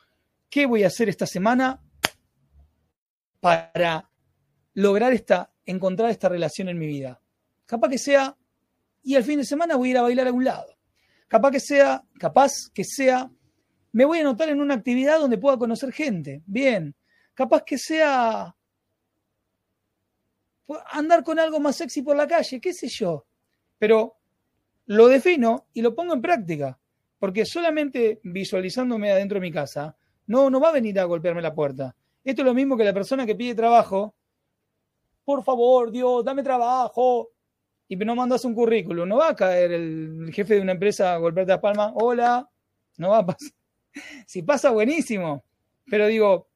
[0.49, 1.81] ¿Qué voy a hacer esta semana
[3.39, 4.09] para
[4.73, 7.21] lograr esta, encontrar esta relación en mi vida?
[7.65, 8.35] Capaz que sea,
[9.07, 10.67] y al fin de semana voy a ir a bailar a algún lado.
[11.27, 13.29] Capaz que sea, capaz que sea,
[13.91, 16.43] me voy a anotar en una actividad donde pueda conocer gente.
[16.45, 16.95] Bien
[17.37, 18.53] capaz que sea
[20.91, 23.27] andar con algo más sexy por la calle, qué sé yo.
[23.77, 24.17] Pero
[24.87, 26.79] lo defino y lo pongo en práctica,
[27.19, 31.53] porque solamente visualizándome adentro de mi casa, no, no va a venir a golpearme la
[31.53, 31.95] puerta.
[32.23, 34.15] Esto es lo mismo que la persona que pide trabajo.
[35.23, 37.29] Por favor, Dios, dame trabajo.
[37.87, 39.07] Y no mandas un currículum.
[39.07, 41.93] No va a caer el jefe de una empresa a golpearte la palma.
[41.95, 42.49] Hola.
[42.97, 43.51] No va a pasar.
[44.27, 45.43] Si pasa, buenísimo.
[45.89, 46.49] Pero digo,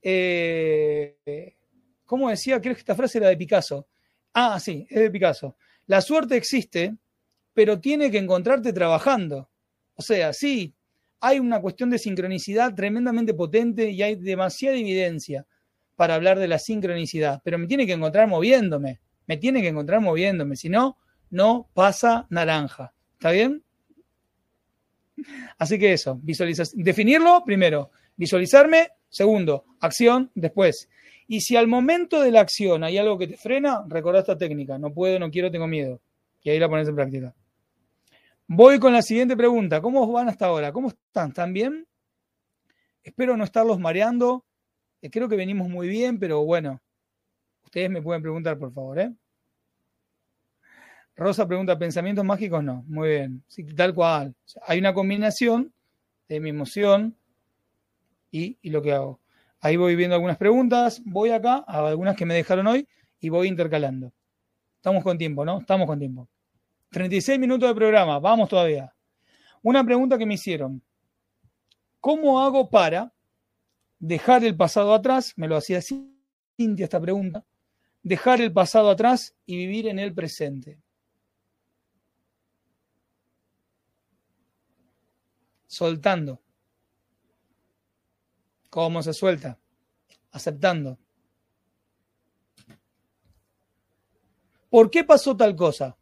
[0.00, 1.56] eh,
[2.04, 2.60] ¿cómo decía?
[2.60, 3.88] Creo que esta frase era de Picasso.
[4.32, 5.56] Ah, sí, es de Picasso.
[5.86, 6.94] La suerte existe,
[7.52, 9.50] pero tiene que encontrarte trabajando.
[9.96, 10.72] O sea, sí,
[11.20, 15.46] hay una cuestión de sincronicidad tremendamente potente y hay demasiada evidencia
[15.96, 20.00] para hablar de la sincronicidad, pero me tiene que encontrar moviéndome, me tiene que encontrar
[20.00, 20.98] moviéndome, si no,
[21.30, 22.92] no pasa naranja.
[23.14, 23.62] ¿Está bien?
[25.58, 26.20] Así que eso,
[26.74, 30.90] definirlo primero, visualizarme, Segundo, acción después.
[31.26, 34.78] Y si al momento de la acción hay algo que te frena, recordá esta técnica.
[34.78, 36.00] No puedo, no quiero, tengo miedo.
[36.42, 37.34] Y ahí la pones en práctica.
[38.46, 39.80] Voy con la siguiente pregunta.
[39.80, 40.70] ¿Cómo van hasta ahora?
[40.70, 41.30] ¿Cómo están?
[41.30, 41.86] ¿Están bien?
[43.02, 44.44] Espero no estarlos mareando.
[45.02, 46.82] Eh, creo que venimos muy bien, pero bueno,
[47.66, 48.98] ustedes me pueden preguntar, por favor.
[48.98, 49.12] ¿eh?
[51.14, 52.64] Rosa pregunta, ¿pensamientos mágicos?
[52.64, 52.82] No.
[52.88, 53.44] Muy bien.
[53.76, 54.34] Tal cual.
[54.66, 55.72] hay una combinación
[56.28, 57.16] de mi emoción,
[58.30, 59.20] y, lo que hago.
[59.60, 62.86] Ahí voy viendo algunas preguntas, voy acá a algunas que me dejaron hoy
[63.20, 64.12] y voy intercalando.
[64.76, 65.60] Estamos con tiempo, ¿no?
[65.60, 66.28] Estamos con tiempo.
[66.90, 68.92] 36 minutos de programa, vamos todavía.
[69.62, 70.82] Una pregunta que me hicieron.
[72.00, 73.12] ¿Cómo hago para
[73.98, 75.32] dejar el pasado atrás?
[75.36, 77.44] Me lo hacía Cintia esta pregunta.
[78.06, 80.78] Dejar el pasado atrás y vivir en el presente.
[85.66, 86.40] Soltando
[88.70, 89.58] ¿Cómo se suelta?
[90.30, 91.00] Aceptando.
[94.70, 95.98] ¿Por qué pasó tal cosa?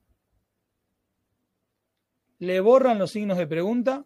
[2.38, 4.04] Le borran los signos de pregunta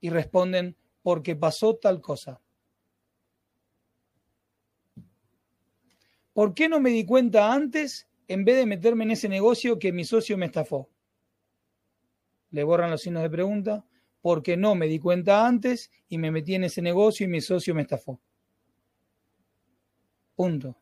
[0.00, 2.40] y responden, porque pasó tal cosa.
[6.38, 9.90] ¿Por qué no me di cuenta antes en vez de meterme en ese negocio que
[9.90, 10.88] mi socio me estafó?
[12.50, 13.84] Le borran los signos de pregunta,
[14.22, 17.74] porque no me di cuenta antes y me metí en ese negocio y mi socio
[17.74, 18.20] me estafó.
[20.36, 20.76] Punto.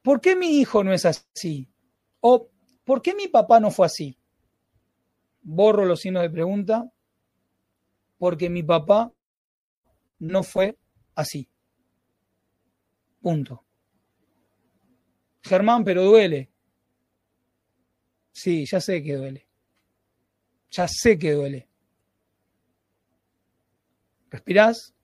[0.00, 1.68] ¿por qué mi hijo no es así?
[2.20, 2.48] O
[2.84, 4.16] ¿por qué mi papá no fue así?
[5.42, 6.90] Borro los signos de pregunta
[8.16, 9.12] porque mi papá
[10.18, 10.78] no fue
[11.14, 11.46] así.
[13.20, 13.64] Punto.
[15.42, 16.50] Germán, pero duele.
[18.32, 19.46] Sí, ya sé que duele.
[20.70, 21.68] Ya sé que duele.
[24.30, 24.94] ¿Respirás?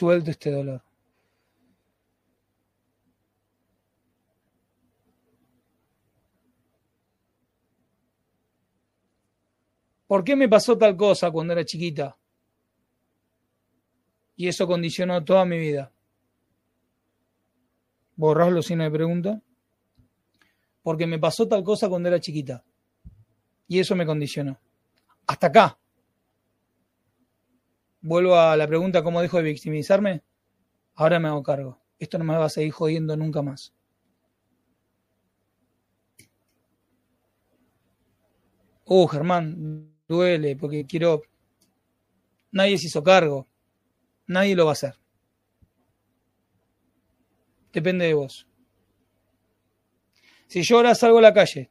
[0.00, 0.82] suelto este dolor.
[10.06, 12.16] ¿Por qué me pasó tal cosa cuando era chiquita?
[14.40, 15.92] Y eso condicionó toda mi vida.
[18.16, 19.42] ¿Borras los signos de pregunta?
[20.82, 22.64] Porque me pasó tal cosa cuando era chiquita.
[23.68, 24.58] Y eso me condicionó.
[25.26, 25.78] Hasta acá
[28.00, 30.22] vuelvo a la pregunta, ¿cómo dejo de victimizarme?
[30.94, 31.78] Ahora me hago cargo.
[31.98, 33.74] Esto no me va a seguir jodiendo nunca más.
[38.86, 41.24] Oh, Germán, duele porque quiero...
[42.52, 43.49] Nadie se hizo cargo.
[44.30, 44.94] Nadie lo va a hacer.
[47.72, 48.46] Depende de vos.
[50.46, 51.70] Si yo ahora salgo a la calle,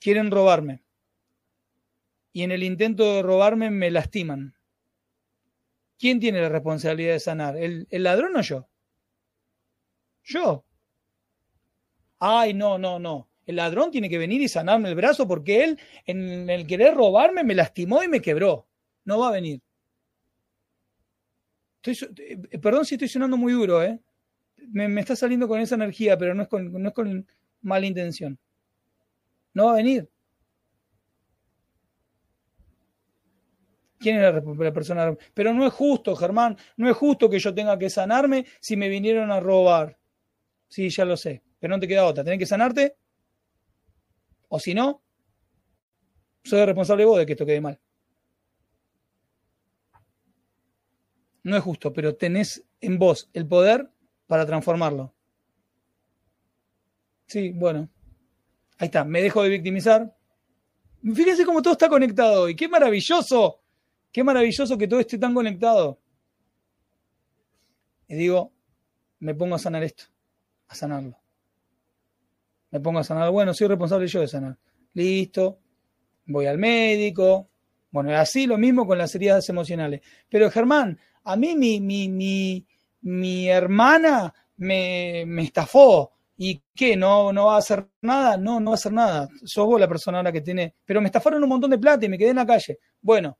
[0.00, 0.82] quieren robarme,
[2.32, 4.56] y en el intento de robarme me lastiman,
[5.98, 7.56] ¿Quién tiene la responsabilidad de sanar?
[7.56, 8.68] ¿El, ladrón o yo?
[10.24, 10.64] Yo.
[12.18, 13.30] Ay, no, no, no.
[13.46, 17.44] El ladrón tiene que venir y sanarme el brazo porque él, en el querer robarme,
[17.44, 18.66] me lastimó y me quebró.
[19.04, 19.62] No va a venir.
[21.86, 24.00] Eh, perdón si estoy sonando muy duro, ¿eh?
[24.68, 26.92] Me, está saliendo con esa energía, pero no es con, no
[27.62, 28.38] mala intención.
[29.54, 30.08] No va a venir.
[33.98, 35.16] ¿Quién es la, persona?
[35.34, 38.88] Pero no es justo, Germán, no es justo que yo tenga que sanarme si me
[38.88, 39.98] vinieron a robar.
[40.68, 42.22] Sí, ya lo sé, pero no te queda otra.
[42.22, 42.96] Tenés que sanarte.
[44.48, 45.02] O si no,
[46.44, 47.80] soy responsable vos de que esto quede mal.
[51.46, 53.88] No es justo, pero tenés en vos el poder
[54.26, 55.14] para transformarlo.
[57.28, 57.88] Sí, bueno.
[58.78, 60.12] Ahí está, me dejo de victimizar.
[61.04, 62.56] Fíjense cómo todo está conectado hoy.
[62.56, 63.60] ¡Qué maravilloso!
[64.10, 66.00] Qué maravilloso que todo esté tan conectado.
[68.08, 68.52] Y digo,
[69.20, 70.02] me pongo a sanar esto,
[70.66, 71.16] a sanarlo.
[72.72, 74.58] Me pongo a sanar, bueno, soy responsable yo de sanar.
[74.94, 75.60] Listo,
[76.24, 77.48] voy al médico.
[77.92, 80.00] Bueno, así lo mismo con las heridas emocionales.
[80.28, 82.64] Pero Germán, a mí mi, mi, mi,
[83.02, 86.12] mi hermana me, me, estafó.
[86.38, 86.96] ¿Y qué?
[86.96, 88.36] ¿No, ¿No va a hacer nada?
[88.36, 89.28] No, no va a hacer nada.
[89.44, 90.74] Sos vos la persona ahora que tiene.
[90.84, 92.78] Pero me estafaron un montón de plata y me quedé en la calle.
[93.00, 93.36] Bueno,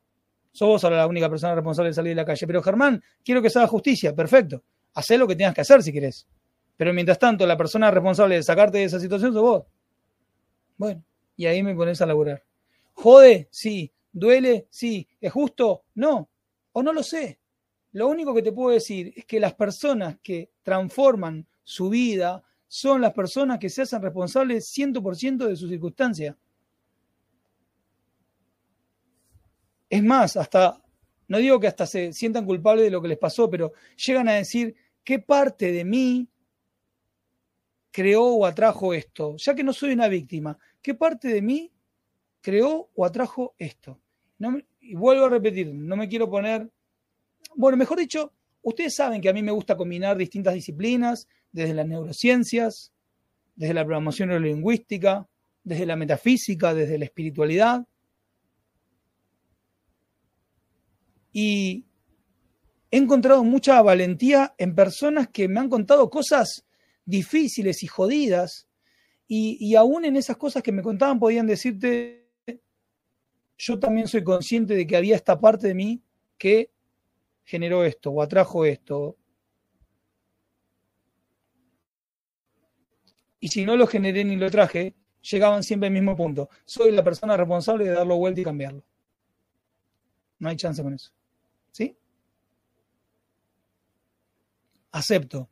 [0.51, 2.45] sos vos ahora la única persona responsable de salir de la calle.
[2.45, 4.65] Pero Germán, quiero que se haga justicia, perfecto.
[4.95, 6.27] Hacé lo que tengas que hacer si querés.
[6.77, 9.65] Pero mientras tanto, la persona responsable de sacarte de esa situación sos vos.
[10.77, 11.05] Bueno,
[11.37, 12.43] y ahí me pones a laburar.
[12.95, 13.47] ¿Jode?
[13.53, 13.93] Sí.
[14.11, 14.67] ¿Duele?
[14.71, 15.07] Sí.
[15.21, 15.85] ¿Es justo?
[15.95, 16.29] No.
[16.73, 17.39] O no lo sé.
[17.97, 23.01] Lo único que te puedo decir es que las personas que transforman su vida son
[23.01, 26.37] las personas que se hacen responsables 100% de sus circunstancias.
[29.89, 30.79] Es más, hasta,
[31.27, 34.35] no digo que hasta se sientan culpables de lo que les pasó, pero llegan a
[34.35, 36.29] decir, ¿qué parte de mí
[37.91, 39.37] creó o atrajo esto?
[39.39, 41.73] Ya que no soy una víctima, ¿qué parte de mí
[42.43, 43.99] creó o atrajo esto?
[44.81, 46.71] y vuelvo a repetir, no me quiero poner,
[47.57, 48.33] bueno, mejor dicho,
[48.63, 52.93] ustedes saben que a mí me gusta combinar distintas disciplinas, desde las neurociencias,
[53.55, 55.27] desde la programación neurolingüística,
[55.65, 57.87] desde la metafísica, desde la espiritualidad.
[61.39, 61.85] y
[62.91, 66.65] he encontrado mucha valentía en personas que me han contado cosas
[67.05, 68.67] difíciles y jodidas,
[69.29, 72.27] y, aún en esas cosas que me contaban podían decirte,
[73.59, 76.01] yo también soy consciente de que había esta parte de mí
[76.39, 76.71] que
[77.47, 79.17] generó esto o atrajo esto.
[83.41, 86.51] Y si no lo generé ni lo traje, llegaban siempre al mismo punto.
[86.65, 88.85] Soy la persona responsable de darlo vuelta y cambiarlo.
[90.39, 91.13] No hay chance con eso.
[91.71, 91.97] ¿Sí?
[94.91, 95.49] Acepto.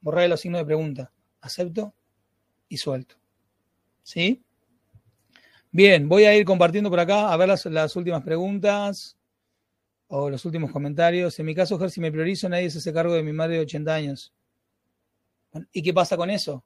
[0.00, 1.12] Borrar los signos de pregunta.
[1.40, 1.94] Acepto
[2.68, 3.16] y suelto.
[4.02, 4.42] ¿Sí?
[5.70, 9.16] Bien, voy a ir compartiendo por acá a ver las, últimas preguntas
[10.08, 11.38] o los últimos comentarios.
[11.38, 13.60] En mi caso, Ger, si me priorizo, nadie se hace cargo de mi madre de
[13.62, 14.32] 80 años.
[15.72, 16.64] ¿Y qué pasa con eso?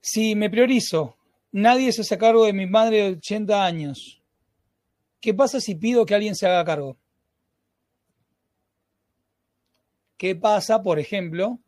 [0.00, 1.16] Si me priorizo,
[1.52, 4.22] nadie se hace cargo de mi madre de 80 años.
[5.20, 6.96] ¿Qué pasa si pido que alguien se haga cargo?
[10.16, 11.60] ¿Qué pasa, por ejemplo?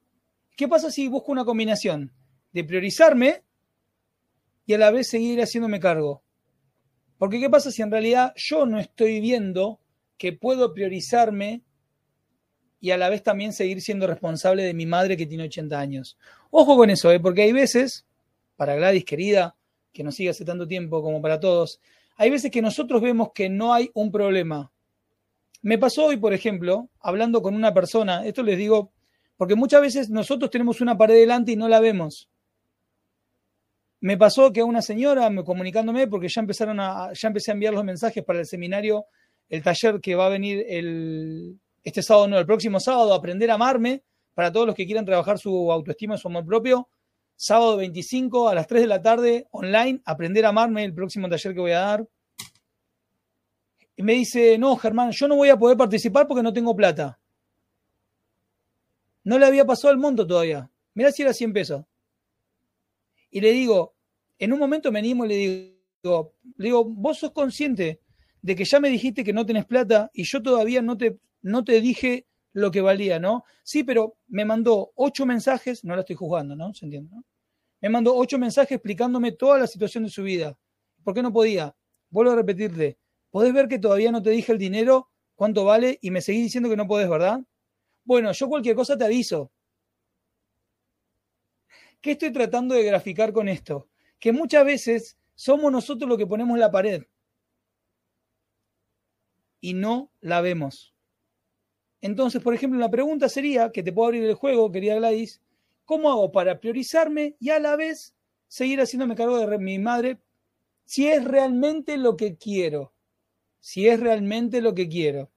[0.56, 2.12] ¿Qué pasa si busco una combinación
[2.52, 3.42] de priorizarme
[4.66, 6.22] y a la vez seguir haciéndome cargo?
[7.22, 9.78] Porque ¿qué pasa si en realidad yo no estoy viendo
[10.18, 11.62] que puedo priorizarme
[12.80, 16.18] y a la vez también seguir siendo responsable de mi madre que tiene 80 años?
[16.50, 17.20] Ojo con eso, ¿eh?
[17.20, 18.06] porque hay veces,
[18.56, 19.54] para Gladys querida,
[19.92, 21.80] que nos sigue hace tanto tiempo como para todos,
[22.16, 24.72] hay veces que nosotros vemos que no hay un problema.
[25.60, 28.90] Me pasó hoy, por ejemplo, hablando con una persona, esto les digo,
[29.36, 32.28] porque muchas veces nosotros tenemos una pared delante y no la vemos.
[34.03, 37.84] Me pasó que una señora, comunicándome, porque ya empezaron a, ya empecé a enviar los
[37.84, 39.07] mensajes para el seminario,
[39.48, 43.55] el taller que va a venir el, este sábado, no, el próximo sábado, aprender a
[43.55, 44.03] amarme,
[44.34, 46.88] para todos los que quieran trabajar su autoestima, su amor propio.
[47.36, 51.55] Sábado 25 a las 3 de la tarde, online, aprender a amarme, el próximo taller
[51.55, 52.09] que voy a dar.
[53.94, 57.20] Y me dice, no, Germán, yo no voy a poder participar porque no tengo plata.
[59.22, 60.68] No le había pasado el monto todavía.
[60.94, 61.84] Mirá si era 100 pesos.
[63.33, 63.97] Y le digo,
[64.39, 65.37] en un momento me animo y le
[66.05, 68.01] digo, le digo, vos sos consciente
[68.43, 71.64] de que ya me dijiste que no tenés plata y yo todavía no te, no
[71.64, 73.45] te dije lo que valía, ¿no?
[73.62, 76.74] Sí, pero me mandó ocho mensajes, no la estoy juzgando, ¿no?
[76.74, 77.16] ¿Se entiende?
[77.80, 80.59] Me mandó ocho mensajes explicándome toda la situación de su vida.
[81.03, 81.74] ¿Por qué no podía?
[82.11, 82.99] Vuelvo a repetirte,
[83.30, 86.68] ¿podés ver que todavía no te dije el dinero, cuánto vale, y me seguís diciendo
[86.68, 87.41] que no podés, verdad?
[88.05, 89.51] Bueno, yo cualquier cosa te aviso.
[92.03, 93.88] ¿Qué estoy tratando de graficar con esto?
[94.18, 97.05] Que muchas veces somos nosotros los que ponemos la pared
[99.61, 100.92] y no la vemos.
[102.00, 105.40] Entonces, por ejemplo, la pregunta sería, que te puedo abrir el juego, querida Gladys,
[105.84, 108.16] ¿cómo hago para priorizarme y a la vez
[108.48, 110.18] seguir haciéndome cargo de mi madre
[110.84, 112.92] si es realmente lo que quiero?
[113.61, 115.30] Si es realmente lo que quiero.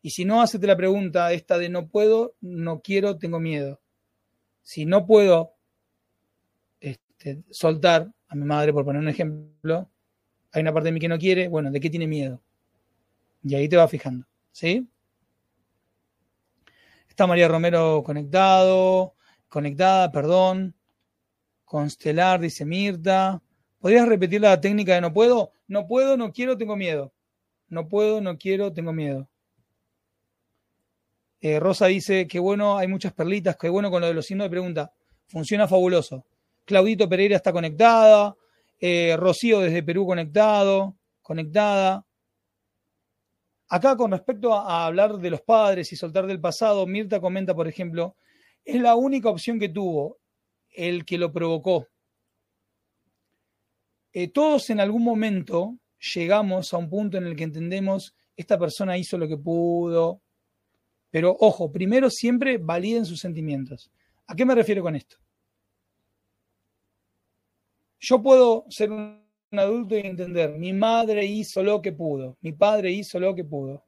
[0.00, 3.78] Y si no, hacete la pregunta esta de no puedo, no quiero, tengo miedo
[4.70, 5.56] si no puedo
[6.78, 9.90] este, soltar a mi madre, por poner un ejemplo,
[10.52, 12.40] hay una parte de mí que no quiere, bueno, ¿de qué tiene miedo?
[13.42, 14.88] Y ahí te vas fijando, ¿sí?
[17.08, 19.16] Está María Romero conectado,
[19.48, 20.76] conectada, perdón.
[21.64, 23.42] Constelar, dice Mirta.
[23.80, 25.52] ¿Podrías repetir la técnica de no puedo?
[25.66, 27.12] No puedo, no quiero, tengo miedo.
[27.68, 29.28] No puedo, no quiero, tengo miedo.
[31.40, 34.44] Eh, Rosa dice que bueno, hay muchas perlitas, qué bueno con lo de los signos
[34.44, 34.92] de pregunta.
[35.26, 36.26] Funciona fabuloso.
[36.64, 38.36] Claudito Pereira está conectada.
[38.78, 42.04] Eh, Rocío desde Perú conectado, conectada.
[43.68, 47.68] Acá con respecto a, hablar de los padres y soltar del pasado, Mirta comenta, por
[47.68, 48.16] ejemplo,
[48.64, 50.18] es la única opción que tuvo
[50.70, 51.86] el que lo provocó.
[54.12, 55.78] Eh, todos en algún momento
[56.14, 60.22] llegamos a un punto en el que entendemos, esta persona hizo lo que pudo,
[61.10, 63.90] pero ojo, primero siempre validen sus sentimientos.
[64.26, 65.16] ¿A qué me refiero con esto?
[67.98, 69.20] Yo puedo ser un
[69.52, 73.84] adulto y entender, mi madre hizo lo que pudo, mi padre hizo lo que pudo.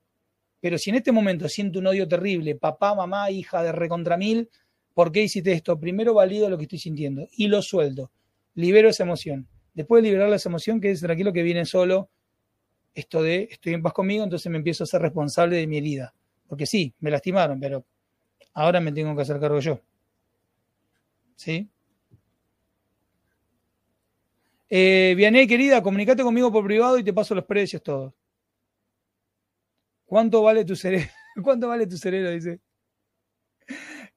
[0.61, 4.49] Pero si en este momento siento un odio terrible, papá, mamá, hija de recontra mil,
[4.95, 5.79] ¿por qué hiciste esto?
[5.79, 8.11] Primero valido lo que estoy sintiendo y lo suelto.
[8.55, 9.49] Libero esa emoción.
[9.75, 12.11] Después de liberar esa emoción, que es tranquilo que viene solo
[12.95, 16.14] esto de estoy en paz conmigo, entonces me empiezo a ser responsable de mi herida.
[16.49, 17.84] Porque sí, me lastimaron, pero
[18.55, 19.80] ahora me tengo que hacer cargo yo.
[21.36, 21.68] ¿Sí?
[24.68, 28.14] Eh, querida, comunícate conmigo por privado y te paso los precios todos.
[30.07, 31.09] ¿Cuánto vale tu cerebro?
[31.43, 32.30] ¿Cuánto vale tu cerebro?
[32.30, 32.61] Dice.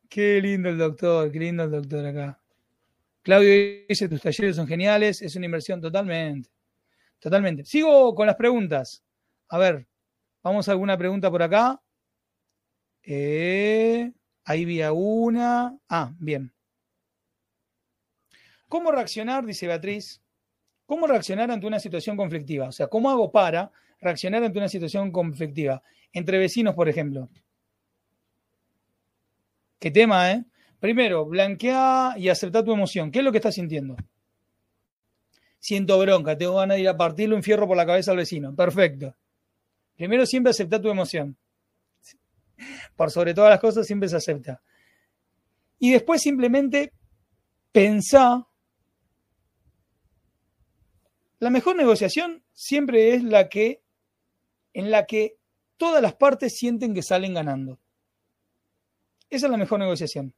[0.10, 2.40] Qué lindo el doctor, qué lindo el doctor acá.
[3.22, 6.50] Claudio dice, tus talleres son geniales, es una inversión totalmente.
[7.20, 7.66] Totalmente.
[7.66, 9.04] Sigo con las preguntas.
[9.50, 9.88] A ver,
[10.44, 11.82] vamos a alguna pregunta por acá.
[13.06, 14.12] Eh,
[14.44, 15.78] ahí vi una.
[15.88, 16.52] Ah, bien.
[18.68, 20.22] ¿Cómo reaccionar, dice Beatriz?
[20.86, 22.68] ¿Cómo reaccionar ante una situación conflictiva?
[22.68, 25.82] O sea, ¿cómo hago para reaccionar ante una situación conflictiva?
[26.12, 27.30] Entre vecinos, por ejemplo.
[29.80, 30.46] Qué tema, ¿eh?
[30.80, 33.12] Primero, blanquea y acepta tu emoción.
[33.12, 33.96] ¿Qué es lo que estás sintiendo?
[35.60, 38.56] Siento bronca, tengo ganas de ir a partirle un fierro por la cabeza al vecino.
[38.56, 39.16] Perfecto.
[39.96, 41.38] Primero, siempre acepta tu emoción.
[42.96, 44.62] Por sobre todas las cosas, siempre se acepta.
[45.80, 46.94] Y después simplemente
[47.72, 48.48] pensá.
[51.40, 53.82] La mejor negociación siempre es la que
[54.74, 55.38] en la que
[55.78, 57.80] todas las partes sienten que salen ganando.
[59.30, 60.34] Esa es la mejor negociación.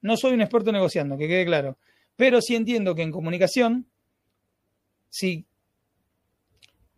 [0.00, 1.78] No soy un experto negociando, que quede claro.
[2.16, 3.86] Pero sí entiendo que en comunicación,
[5.08, 5.46] si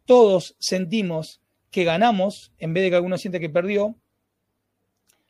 [0.05, 3.97] todos sentimos que ganamos en vez de que alguno siente que perdió,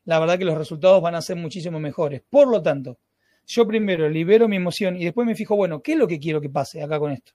[0.04, 2.22] la verdad que los resultados van a ser muchísimo mejores.
[2.28, 2.98] Por lo tanto,
[3.46, 6.40] yo primero libero mi emoción y después me fijo, bueno, ¿qué es lo que quiero
[6.40, 7.32] que pase acá con esto?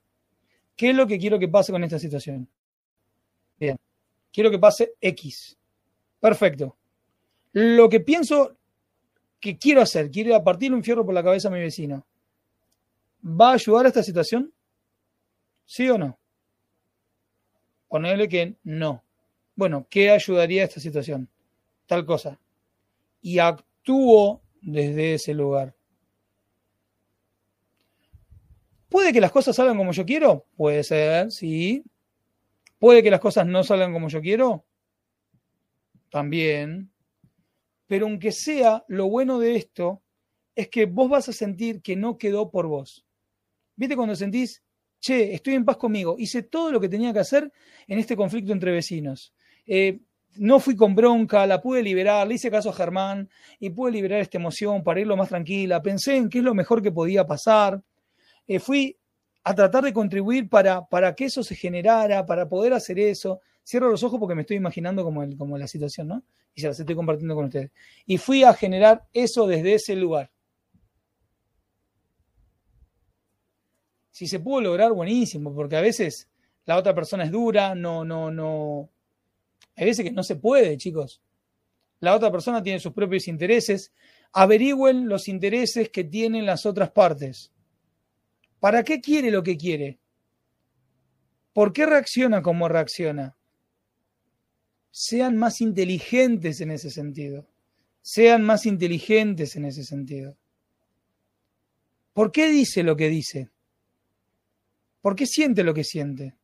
[0.76, 2.47] ¿Qué es lo que quiero que pase con esta situación?
[3.59, 3.78] Bien,
[4.32, 5.57] quiero que pase X.
[6.20, 6.78] Perfecto.
[7.53, 8.55] Lo que pienso
[9.39, 12.05] que quiero hacer, quiero partir un fierro por la cabeza a mi vecino.
[13.24, 14.53] ¿Va a ayudar a esta situación?
[15.65, 16.17] ¿Sí o no?
[17.88, 19.03] Ponerle que no.
[19.55, 21.28] Bueno, ¿qué ayudaría a esta situación?
[21.86, 22.39] Tal cosa.
[23.22, 25.76] Y actúo desde ese lugar.
[28.89, 30.47] ¿Puede que las cosas salgan como yo quiero?
[30.55, 31.84] Puede ser, sí.
[32.80, 34.65] ¿Puede que las cosas no salgan como yo quiero?
[36.09, 36.91] También.
[37.88, 40.01] Pero aunque sea, lo bueno de esto
[40.55, 43.05] es que vos vas a sentir que no quedó por vos.
[43.76, 44.63] ¿Viste cuando sentís,
[44.99, 47.51] che, estoy en paz conmigo, hice todo lo que tenía que hacer
[47.88, 49.34] en este conflicto entre vecinos?
[49.65, 49.99] Eh,
[50.36, 54.21] no fui con bronca, la pude liberar, le hice caso a Germán y pude liberar
[54.21, 55.82] esta emoción para irlo más tranquila.
[55.82, 57.82] Pensé en qué es lo mejor que podía pasar.
[58.47, 58.97] Eh, fui
[59.43, 63.41] a tratar de contribuir para, para que eso se generara, para poder hacer eso.
[63.65, 66.23] Cierro los ojos porque me estoy imaginando como, el, como la situación, ¿no?
[66.55, 67.71] Y se las estoy compartiendo con ustedes.
[68.05, 70.30] Y fui a generar eso desde ese lugar.
[74.11, 76.27] Si se pudo lograr, buenísimo, porque a veces
[76.65, 78.89] la otra persona es dura, no, no, no.
[79.80, 81.21] Hay veces que no se puede, chicos.
[82.01, 83.93] La otra persona tiene sus propios intereses.
[84.34, 87.51] Averigüen los intereses que tienen las otras partes.
[88.59, 89.97] ¿Para qué quiere lo que quiere?
[91.53, 93.38] ¿Por qué reacciona como reacciona?
[94.91, 97.47] sean más inteligentes en ese sentido.
[98.01, 100.38] Sean más inteligentes en ese sentido.
[102.13, 103.49] ¿Por qué dice lo que dice?
[105.01, 106.36] ¿Por qué siente lo que siente?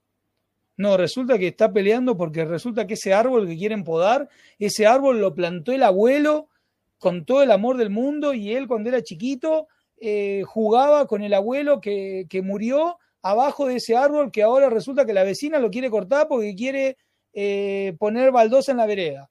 [0.78, 5.21] No, resulta que está peleando porque resulta que ese árbol que quieren podar, ese árbol
[5.21, 6.49] lo plantó el abuelo
[6.97, 9.67] con todo el amor del mundo y él cuando era chiquito
[10.01, 15.05] eh, jugaba con el abuelo que, que murió abajo de ese árbol que ahora resulta
[15.05, 16.97] que la vecina lo quiere cortar porque quiere
[17.34, 19.30] eh, poner baldosa en la vereda.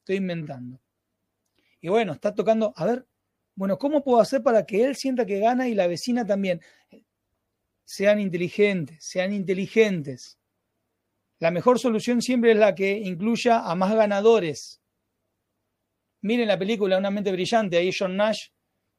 [0.00, 0.80] Estoy inventando.
[1.80, 3.06] Y bueno, está tocando, a ver,
[3.54, 6.60] bueno, ¿cómo puedo hacer para que él sienta que gana y la vecina también?
[7.90, 10.38] Sean inteligentes, sean inteligentes.
[11.38, 14.82] La mejor solución siempre es la que incluya a más ganadores.
[16.20, 18.48] Miren la película Una mente brillante, ahí John Nash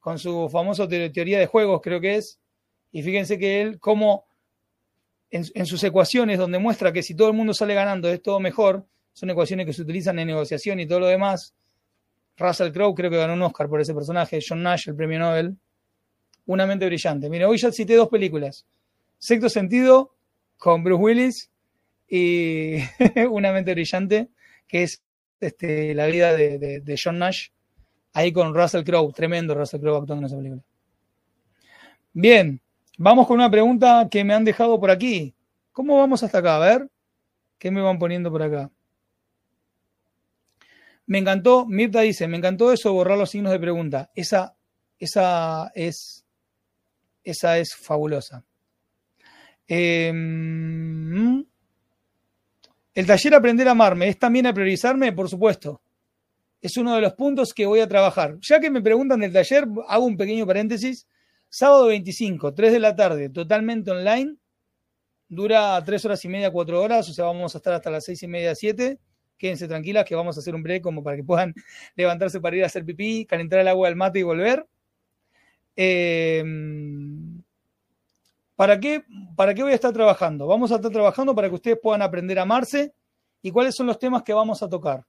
[0.00, 2.40] con su famosa teoría de juegos, creo que es,
[2.90, 4.26] y fíjense que él, como
[5.30, 8.84] en, sus ecuaciones donde muestra que si todo el mundo sale ganando es todo mejor,
[9.12, 11.54] son ecuaciones que se utilizan en negociación y todo lo demás.
[12.36, 15.56] Russell Crowe creo que ganó un Oscar por ese personaje, John Nash, el premio Nobel.
[16.46, 17.30] Una mente brillante.
[17.30, 18.66] Mira, hoy ya cité dos películas.
[19.20, 20.16] Sexto sentido
[20.58, 21.50] con Bruce Willis
[22.08, 22.78] y
[23.30, 24.30] Una mente brillante,
[24.66, 25.00] que es
[25.38, 27.50] este, la vida de, John Nash,
[28.12, 30.62] ahí con Russell Crowe, tremendo Russell Crowe actuando en esa película.
[32.12, 32.60] Bien,
[33.02, 35.34] Vamos con una pregunta que me han dejado por aquí.
[35.72, 36.56] ¿Cómo vamos hasta acá?
[36.56, 36.90] A ver,
[37.56, 38.70] ¿qué me van poniendo por acá?
[41.06, 44.10] Me encantó, Mirta dice, me encantó eso, borrar los signos de pregunta.
[44.14, 44.54] Esa,
[44.98, 46.26] esa es,
[47.24, 48.44] esa es fabulosa.
[49.72, 51.44] Em,
[52.92, 55.80] el taller Aprender a Amarme es también a priorizarme, por supuesto.
[56.60, 58.36] Es uno de los puntos que voy a trabajar.
[58.40, 61.06] Ya que me preguntan del taller, hago un pequeño paréntesis.
[61.48, 64.34] Sábado 25, 3 de la tarde, totalmente online.
[65.28, 68.24] Dura 3 horas y media, 4 horas, o sea, vamos a estar hasta las 6
[68.24, 68.98] y media, 7.
[69.38, 71.54] Quédense tranquilas que vamos a hacer un break como para que puedan
[71.94, 74.66] levantarse para ir a hacer pipí, calentar el agua del mate y volver.
[75.76, 76.42] Eh,
[78.60, 79.02] ¿para, qué,
[79.36, 80.46] ¿Para qué voy a estar trabajando?
[80.46, 82.92] Vamos a estar trabajando para que ustedes puedan aprender a amarse
[83.40, 85.06] y cuáles son los temas que vamos a tocar.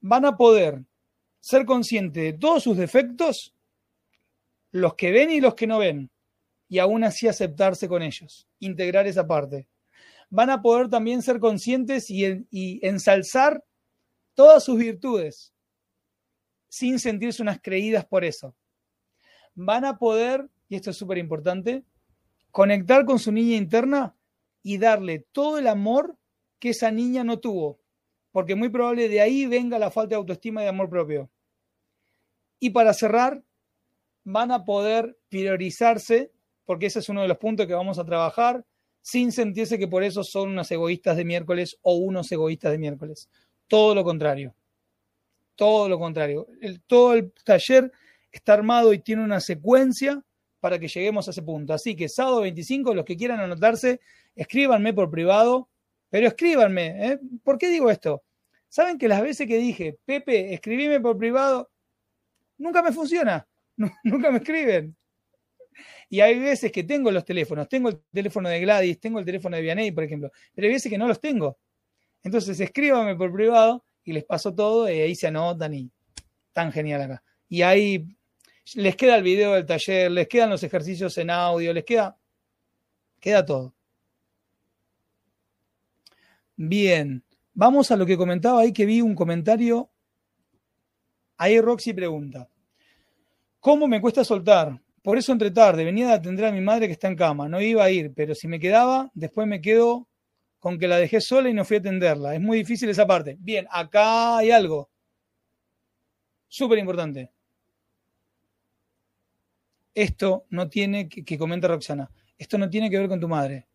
[0.00, 0.82] Van a poder
[1.38, 3.54] ser conscientes de todos sus defectos
[4.72, 6.10] los que ven y los que no ven,
[6.68, 9.68] y aún así aceptarse con ellos, integrar esa parte.
[10.28, 13.62] Van a poder también ser conscientes y, ensalzar
[14.34, 15.52] todas sus virtudes,
[16.68, 18.56] sin sentirse unas creídas por eso.
[19.54, 21.84] Van a poder, y esto es súper importante,
[22.54, 24.16] conectar con su niña interna
[24.62, 26.16] y darle todo el amor
[26.60, 27.80] que esa niña no tuvo,
[28.30, 31.28] porque muy probable de ahí venga la falta de autoestima y de amor propio.
[32.60, 33.42] Y para cerrar,
[34.22, 36.30] van a poder priorizarse,
[36.64, 38.64] porque ese es uno de los puntos que vamos a trabajar,
[39.02, 43.28] sin sentirse que por eso son unos egoístas de miércoles o unos egoístas de miércoles.
[43.66, 44.54] Todo lo contrario.
[45.56, 46.46] Todo lo contrario.
[46.60, 47.90] El, todo el taller
[48.30, 50.24] está armado y tiene una secuencia
[50.64, 51.74] para que lleguemos a ese punto.
[51.74, 54.00] Así que sábado 25, los que quieran anotarse,
[54.34, 55.68] escríbanme por privado,
[56.08, 57.06] pero escríbanme.
[57.06, 57.20] ¿eh?
[57.42, 58.22] ¿Por qué digo esto?
[58.70, 61.70] Saben que las veces que dije, Pepe, escribime por privado,
[62.56, 63.46] nunca me funciona,
[64.04, 64.96] nunca me escriben.
[66.08, 69.56] Y hay veces que tengo los teléfonos, tengo el teléfono de Gladys, tengo el teléfono
[69.56, 71.58] de Vianney, por ejemplo, pero hay veces que no los tengo.
[72.22, 75.90] Entonces escríbame por privado y les paso todo y ahí se anotan y
[76.54, 77.22] tan genial acá.
[77.50, 78.06] Y ahí
[78.74, 82.16] les queda el video del taller, les quedan los ejercicios en audio, les queda,
[83.20, 83.74] queda todo.
[86.56, 89.90] Bien, vamos a lo que comentaba ahí, que vi un comentario.
[91.36, 92.48] Ahí Roxy pregunta,
[93.60, 94.80] ¿cómo me cuesta soltar?
[95.02, 97.60] Por eso entre tarde, venía a atender a mi madre que está en cama, no
[97.60, 100.08] iba a ir, pero si me quedaba, después me quedo
[100.58, 102.34] con que la dejé sola y no fui a atenderla.
[102.34, 103.36] Es muy difícil esa parte.
[103.38, 104.88] Bien, acá hay algo.
[106.48, 107.33] Súper importante.
[109.94, 113.68] Esto no tiene, que, comenta Roxana, esto no tiene que ver con tu madre.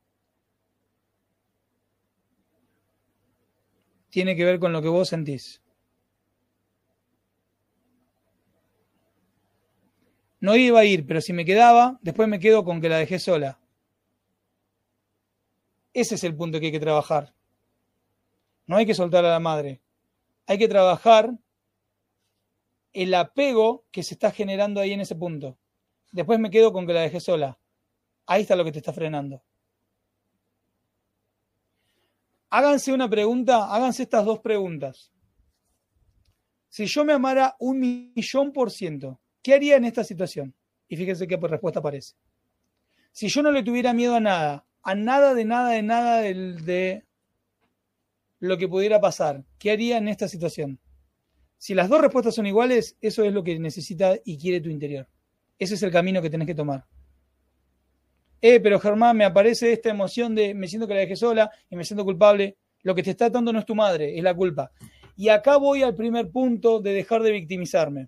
[4.09, 5.61] Tiene que ver con lo que vos sentís.
[10.41, 13.19] No iba a ir, pero si me quedaba, después me quedo con que la dejé
[13.19, 13.59] sola.
[15.93, 17.33] Ese es el punto que hay que trabajar.
[18.65, 19.81] No hay que soltar a la madre.
[20.47, 21.37] Hay que trabajar
[22.93, 25.57] el apego que se está generando ahí en ese punto.
[26.11, 27.59] Después me quedo con que la dejé sola.
[28.25, 29.43] Ahí está lo que te está frenando.
[32.49, 35.11] Háganse una pregunta, háganse estas dos preguntas.
[36.67, 40.55] Si yo me amara un millón por ciento, ¿qué haría en esta situación?
[40.87, 42.15] Y fíjense qué respuesta aparece.
[43.11, 46.33] Si yo no le tuviera miedo a nada, a nada de nada de nada de,
[46.33, 47.05] de
[48.39, 50.79] lo que pudiera pasar, ¿qué haría en esta situación?
[51.57, 55.07] Si las dos respuestas son iguales, eso es lo que necesita y quiere tu interior.
[55.59, 56.85] Ese es el camino que tenés que tomar.
[58.41, 61.75] Eh, pero Germán, me aparece esta emoción de me siento que la dejé sola y
[61.75, 62.57] me siento culpable.
[62.83, 64.71] Lo que te está dando no es tu madre, es la culpa.
[65.17, 68.07] Y acá voy al primer punto de dejar de victimizarme.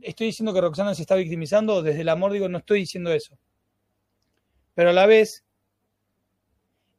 [0.00, 3.38] Estoy diciendo que Roxana se está victimizando, desde el amor digo, no estoy diciendo eso.
[4.74, 5.44] Pero a la vez,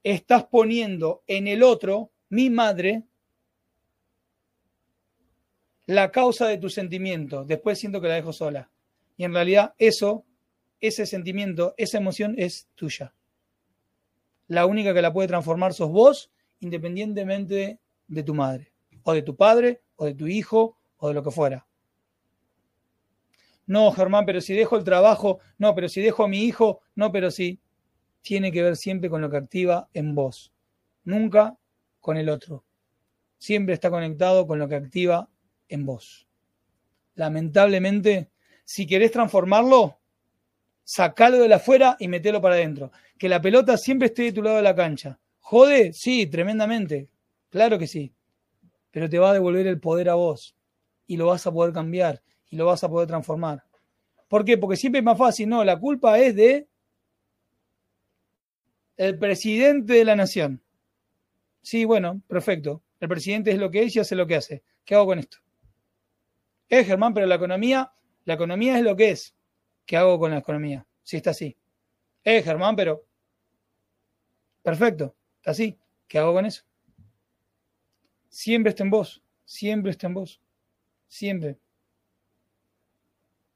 [0.03, 3.03] estás poniendo en el otro, mi madre,
[5.87, 7.43] la causa de tu sentimiento.
[7.43, 8.71] Después siento que la dejo sola.
[9.17, 10.25] Y en realidad eso,
[10.79, 13.13] ese sentimiento, esa emoción es tuya.
[14.47, 18.71] La única que la puede transformar sos vos, independientemente de tu madre,
[19.03, 21.65] o de tu padre, o de tu hijo, o de lo que fuera.
[23.67, 27.11] No, Germán, pero si dejo el trabajo, no, pero si dejo a mi hijo, no,
[27.11, 27.59] pero si.
[28.21, 30.51] Tiene que ver siempre con lo que activa en vos,
[31.03, 31.59] nunca
[31.99, 32.63] con el otro.
[33.37, 35.29] Siempre está conectado con lo que activa
[35.69, 36.27] en vos.
[37.13, 38.31] Lamentablemente,
[38.65, 39.99] si querés transformarlo,
[40.83, 42.91] sacalo de la afuera y metelo para adentro.
[43.17, 45.19] Que la pelota siempre esté de tu lado de la cancha.
[45.39, 45.93] ¿Jode?
[45.93, 47.07] Sí, tremendamente.
[47.49, 48.11] Claro que sí.
[48.91, 50.55] Pero te va a devolver el poder a vos.
[51.07, 52.21] Y lo vas a poder cambiar.
[52.49, 53.63] Y lo vas a poder transformar.
[54.27, 54.57] ¿Por qué?
[54.57, 55.47] Porque siempre es más fácil.
[55.47, 56.67] No, la culpa es de
[58.97, 60.61] el presidente de la nación.
[61.61, 62.81] Sí, bueno, perfecto.
[62.99, 64.63] El presidente es lo que es y hace lo que hace.
[64.83, 65.37] ¿Qué hago con esto?
[66.67, 67.91] Es eh, Germán, pero la economía
[68.25, 69.35] la economía es lo que es.
[69.85, 70.85] ¿Qué hago con la economía?
[71.03, 71.55] Si está así.
[72.23, 73.05] Eh, Germán, pero.
[74.63, 75.77] Perfecto, está así.
[76.07, 76.63] ¿Qué hago con eso?
[78.29, 79.23] Siempre está en vos.
[79.45, 80.41] Siempre está en vos.
[81.07, 81.57] Siempre.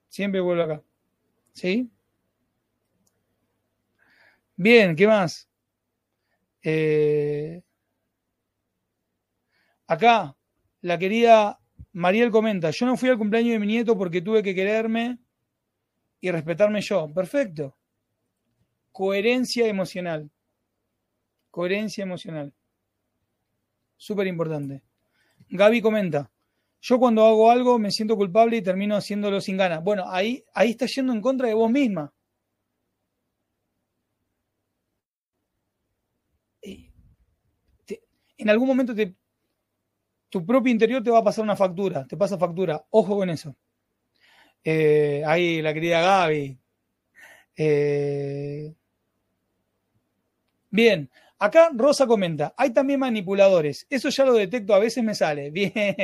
[0.07, 0.83] Siempre vuelvo acá.
[1.53, 1.89] ¿Sí?
[4.55, 5.49] Bien, ¿qué más?
[6.61, 7.63] Eh,
[9.87, 10.35] acá,
[10.81, 11.58] la querida
[11.93, 15.17] Mariel comenta, yo no fui al cumpleaños de mi nieto porque tuve que quererme
[16.21, 17.11] y respetarme yo.
[17.13, 17.77] Perfecto.
[18.91, 20.29] Coherencia emocional.
[21.51, 22.53] Coherencia emocional.
[23.97, 24.83] Súper importante.
[25.49, 26.31] Gaby comenta,
[26.81, 29.83] yo cuando hago algo me siento culpable y termino haciéndolo sin ganas.
[29.83, 32.13] Bueno, ahí, ahí estás yendo en contra de vos misma.
[38.37, 39.15] En algún momento te,
[40.29, 42.83] tu propio interior te va a pasar una factura, te pasa factura.
[42.91, 43.55] Ojo con eso.
[44.63, 46.57] Eh, ahí la querida Gaby.
[47.57, 48.73] Eh,
[50.69, 53.85] bien, acá Rosa comenta, hay también manipuladores.
[53.89, 55.51] Eso ya lo detecto, a veces me sale.
[55.51, 55.95] Bien.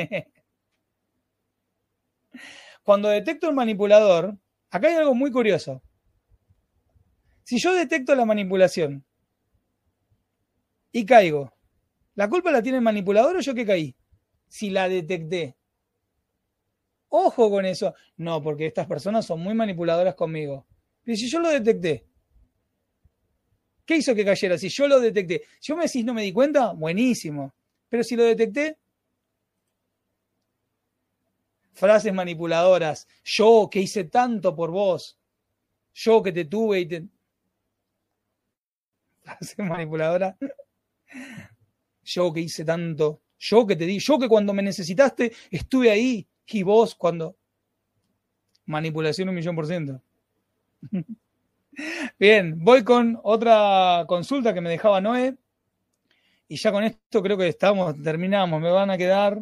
[2.82, 4.38] Cuando detecto el manipulador,
[4.70, 5.82] acá hay algo muy curioso.
[7.42, 9.04] Si yo detecto la manipulación
[10.92, 11.52] y caigo,
[12.14, 13.95] ¿la culpa la tiene el manipulador o yo que caí?
[14.48, 15.56] Si la detecté.
[17.08, 17.94] Ojo con eso.
[18.16, 20.66] No, porque estas personas son muy manipuladoras conmigo.
[21.02, 22.06] Pero si yo lo detecté,
[23.84, 24.58] ¿qué hizo que cayera?
[24.58, 27.54] Si yo lo detecté, si yo me decís no me di cuenta, buenísimo.
[27.88, 28.78] Pero si lo detecté,
[31.72, 35.18] frases manipuladoras, yo que hice tanto por vos,
[35.94, 37.06] yo que te tuve y te...
[39.22, 40.36] Frase manipuladora,
[42.02, 46.26] yo que hice tanto, yo que te di, yo que cuando me necesitaste estuve ahí,
[46.48, 47.36] y vos cuando...
[48.66, 50.02] Manipulación un millón por ciento.
[52.18, 55.36] Bien, voy con otra consulta que me dejaba Noé.
[56.48, 58.60] Y ya con esto creo que estamos, terminamos.
[58.60, 59.40] Me van a quedar.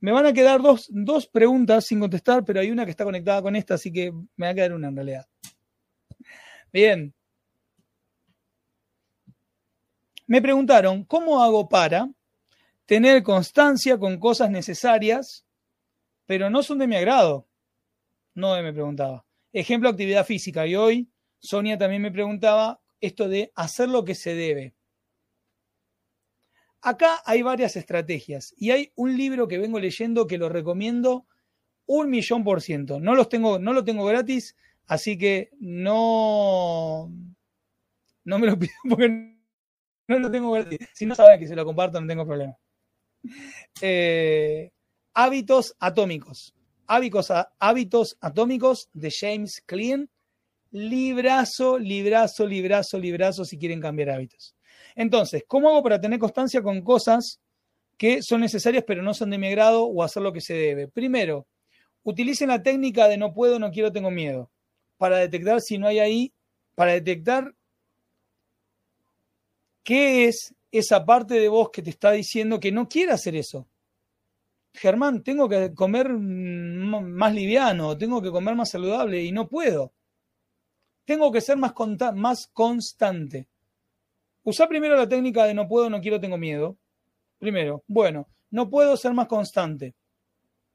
[0.00, 3.40] Me van a quedar dos, dos preguntas sin contestar, pero hay una que está conectada
[3.40, 5.26] con esta, así que me va a quedar una en realidad.
[6.70, 7.14] Bien.
[10.26, 12.10] Me preguntaron, ¿cómo hago para
[12.86, 15.44] tener constancia con cosas necesarias,
[16.24, 17.46] pero no son de mi agrado.
[18.34, 19.24] No me preguntaba.
[19.52, 20.66] Ejemplo, actividad física.
[20.66, 24.74] Y hoy Sonia también me preguntaba esto de hacer lo que se debe.
[26.80, 31.26] Acá hay varias estrategias y hay un libro que vengo leyendo que lo recomiendo
[31.86, 33.00] un millón por ciento.
[33.00, 34.56] No, los tengo, no lo tengo gratis,
[34.86, 37.10] así que no,
[38.24, 39.36] no me lo pido porque
[40.06, 40.78] no lo tengo gratis.
[40.92, 42.56] Si no saben que se lo comparto, no tengo problema.
[43.80, 44.70] Eh,
[45.14, 46.54] hábitos atómicos.
[46.86, 50.08] Hábitos, atómicos de James Clean.
[50.70, 54.54] Librazo, librazo, librazo, librazo si quieren cambiar hábitos.
[54.94, 57.40] Entonces, ¿cómo hago para tener constancia con cosas
[57.96, 60.88] que son necesarias pero no son de mi agrado o hacer lo que se debe?
[60.88, 61.46] Primero,
[62.02, 64.50] utilicen la técnica de no puedo, no quiero, tengo miedo
[64.96, 66.32] para detectar si no hay ahí,
[66.74, 67.54] para detectar
[69.82, 73.68] qué es esa parte de vos que te está diciendo que no quiere hacer eso.
[74.74, 79.94] Germán, tengo que comer más liviano, tengo que comer más saludable y no puedo.
[81.04, 81.72] Tengo que ser más,
[82.14, 83.48] más constante.
[84.42, 86.76] Usa primero la técnica de no puedo, no quiero, tengo miedo.
[87.38, 89.94] Primero, bueno, no puedo ser más constante.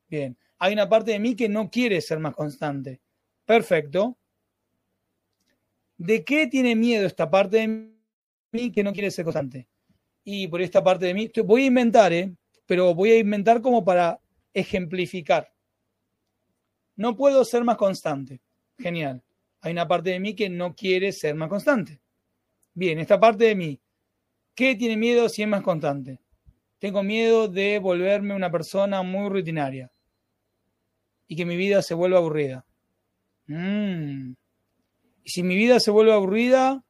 [0.08, 3.02] Bien, hay una parte de mí que no quiere ser más constante.
[3.46, 4.18] Perfecto.
[5.98, 7.94] ¿De qué tiene miedo esta parte de
[8.52, 9.68] mí que no quiere ser constante?
[10.24, 12.34] Y por esta parte de mí, voy a inventar, ¿eh?
[12.66, 14.20] pero voy a inventar como para
[14.54, 15.52] ejemplificar.
[16.96, 18.42] No puedo ser más constante.
[18.78, 19.22] Genial.
[19.62, 22.00] Hay una parte de mí que no quiere ser más constante.
[22.74, 23.80] Bien, esta parte de mí,
[24.56, 26.20] ¿qué tiene miedo si es más constante?
[26.80, 29.92] Tengo miedo de volverme una persona muy rutinaria
[31.28, 32.66] y que mi vida se vuelva aburrida.
[33.48, 34.34] Mm.
[35.24, 36.84] Y si mi vida se vuelve aburrida,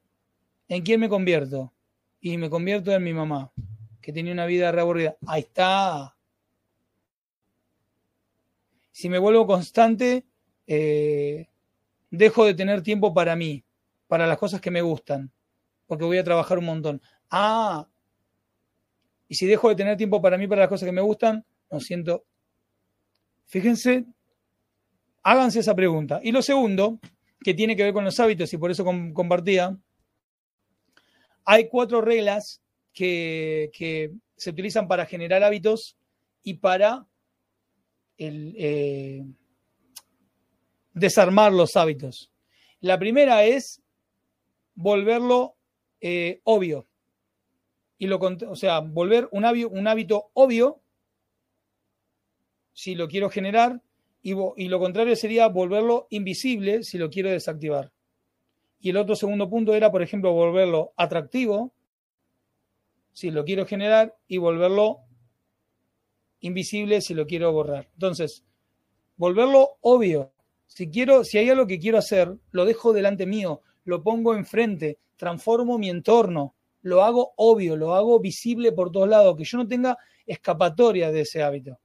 [0.67, 1.73] ¿en quién me convierto?
[2.21, 3.51] Y me convierto en mi mamá,
[3.99, 5.17] que tenía una vida reaburrida.
[5.25, 6.15] Ahí está.
[8.91, 10.25] Si me vuelvo constante,
[10.67, 11.47] eh,
[12.11, 13.63] dejo de tener tiempo para mí,
[14.07, 15.31] para las cosas que me gustan,
[15.87, 17.01] porque voy a trabajar un montón.
[17.31, 17.87] Ah,
[19.27, 21.79] y si dejo de tener tiempo para mí, para las cosas que me gustan, no
[21.79, 22.25] siento.
[23.47, 24.05] Fíjense,
[25.23, 26.19] háganse esa pregunta.
[26.21, 26.99] Y lo segundo,
[27.39, 29.75] que tiene que ver con los hábitos, y por eso compartía,
[31.45, 32.61] hay cuatro reglas
[32.93, 35.95] que, se utilizan para generar hábitos
[36.43, 37.05] y para
[38.17, 39.23] eh,
[40.93, 42.31] desarmar los hábitos.
[42.79, 43.83] La primera es
[44.73, 45.55] volverlo
[45.99, 46.87] eh, obvio.
[47.99, 50.81] Y lo, o sea, volver un hábito, un hábito obvio,
[52.73, 53.79] si lo quiero generar,
[54.23, 57.91] y, y lo contrario sería volverlo invisible si lo quiero desactivar.
[58.81, 61.71] Y el otro segundo punto era, por ejemplo, volverlo atractivo,
[63.13, 65.01] si lo quiero generar, y volverlo
[66.39, 67.87] invisible si lo quiero borrar.
[67.93, 68.43] Entonces,
[69.17, 70.33] volverlo obvio.
[70.65, 74.97] Si quiero, si hay algo que quiero hacer, lo dejo delante mío, lo pongo enfrente,
[75.15, 79.67] transformo mi entorno, lo hago obvio, lo hago visible por todos lados, que yo no
[79.67, 81.77] tenga escapatoria de ese hábito.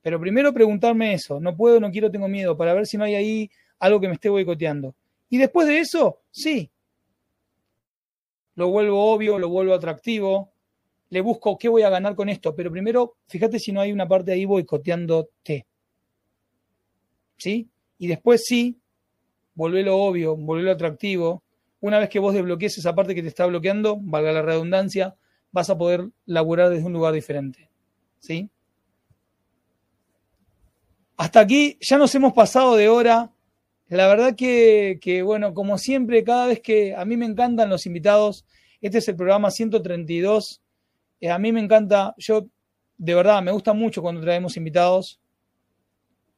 [0.00, 3.14] Pero primero preguntarme eso, no puedo, no quiero, tengo miedo, para ver si no hay
[3.14, 4.96] ahí algo que me esté boicoteando.
[5.32, 6.70] Y después de eso, sí,
[8.54, 10.52] lo vuelvo obvio, lo vuelvo atractivo,
[11.08, 14.06] le busco qué voy a ganar con esto, pero primero, fíjate si no hay una
[14.06, 15.66] parte ahí boicoteándote.
[17.38, 17.70] ¿Sí?
[17.96, 18.78] Y después sí,
[19.54, 21.42] volvelo obvio, volvelo atractivo.
[21.80, 25.16] Una vez que vos desbloquees esa parte que te está bloqueando, valga la redundancia,
[25.50, 27.70] vas a poder laburar desde un lugar diferente.
[28.18, 28.50] ¿Sí?
[31.16, 33.32] Hasta aquí ya nos hemos pasado de hora.
[33.92, 38.46] La verdad que, bueno, como siempre, cada vez que a mí me encantan los invitados,
[38.80, 40.62] este es el programa 132.
[41.20, 42.46] Eh, a mí me encanta, yo
[42.96, 45.20] de verdad me gusta mucho cuando traemos invitados.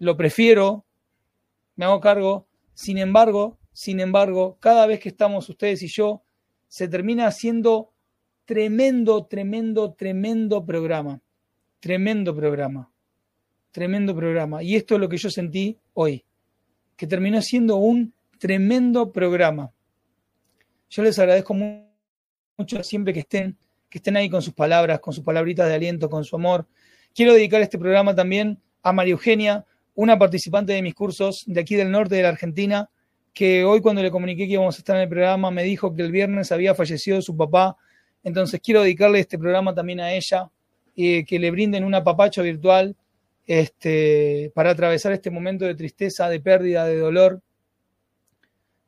[0.00, 0.84] Lo prefiero,
[1.76, 2.48] me hago cargo.
[2.74, 6.24] Sin embargo, sin embargo, cada vez que estamos ustedes y yo,
[6.66, 7.92] se termina haciendo
[8.46, 11.22] tremendo, tremendo, tremendo programa.
[11.78, 12.90] Tremendo programa.
[13.70, 14.60] Tremendo programa.
[14.64, 16.24] Y esto es lo que yo sentí hoy,
[16.96, 19.72] que terminó siendo un tremendo programa.
[20.90, 23.56] Yo les agradezco mucho siempre que estén,
[23.88, 26.66] que estén ahí con sus palabras, con sus palabritas de aliento, con su amor.
[27.14, 29.64] Quiero dedicar este programa también a María Eugenia,
[29.94, 32.90] una participante de mis cursos de aquí del norte de la Argentina,
[33.32, 36.02] que hoy cuando le comuniqué que íbamos a estar en el programa me dijo que
[36.02, 37.76] el viernes había fallecido su papá.
[38.22, 40.50] Entonces quiero dedicarle este programa también a ella,
[40.94, 42.94] y que le brinden un apapacho virtual
[43.46, 47.42] este, para atravesar este momento de tristeza, de pérdida, de dolor.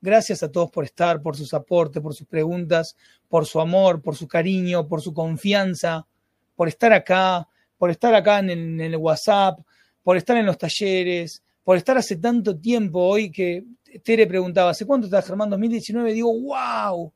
[0.00, 2.96] Gracias a todos por estar, por sus aportes, por sus preguntas,
[3.28, 6.06] por su amor, por su cariño, por su confianza,
[6.54, 9.58] por estar acá, por estar acá en el, WhatsApp,
[10.02, 13.64] por estar en los talleres, por estar hace tanto tiempo hoy que
[14.02, 16.12] Tere preguntaba, ¿hace cuánto está Germán 2019?
[16.12, 17.12] Digo, wow.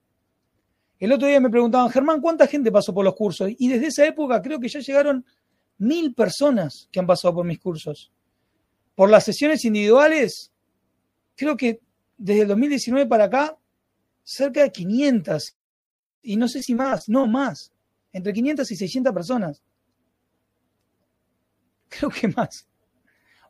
[0.99, 3.51] El otro día me preguntaban, Germán, ¿cuánta gente pasó por los cursos?
[3.59, 5.25] Y desde esa época creo que ya llegaron
[5.81, 8.13] mil personas que han pasado por mis cursos.
[8.95, 10.53] Por las sesiones individuales,
[11.37, 11.81] creo que
[12.17, 13.59] desde el 2019 para acá,
[14.23, 15.57] cerca de 500.
[16.23, 17.73] Y no sé si más, no más.
[18.13, 19.63] Entre 500 y 600 personas.
[21.89, 22.67] Creo que más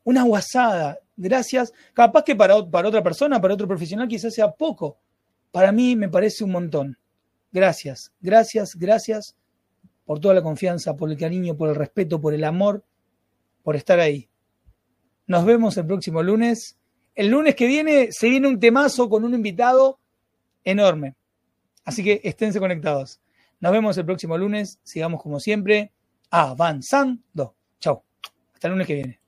[0.05, 0.99] una guasada.
[1.17, 1.73] Gracias.
[1.93, 4.99] Capaz que para, para otra persona, para otro profesional, quizás sea poco.
[5.51, 6.99] Para mí me parece un montón.
[7.53, 9.37] Gracias, gracias, gracias
[10.11, 12.83] por toda la confianza, por el cariño, por el respeto, por el amor,
[13.63, 14.29] por estar ahí.
[15.29, 16.77] Nos vemos el próximo lunes.
[17.15, 20.01] El lunes que viene se viene un temazo con un invitado
[20.65, 21.15] enorme.
[21.85, 23.21] Así que esténse conectados.
[23.61, 24.81] Nos vemos el próximo lunes.
[24.83, 25.93] Sigamos como siempre
[26.29, 27.55] avanzando.
[27.79, 28.03] Chao.
[28.53, 29.19] Hasta el lunes que viene.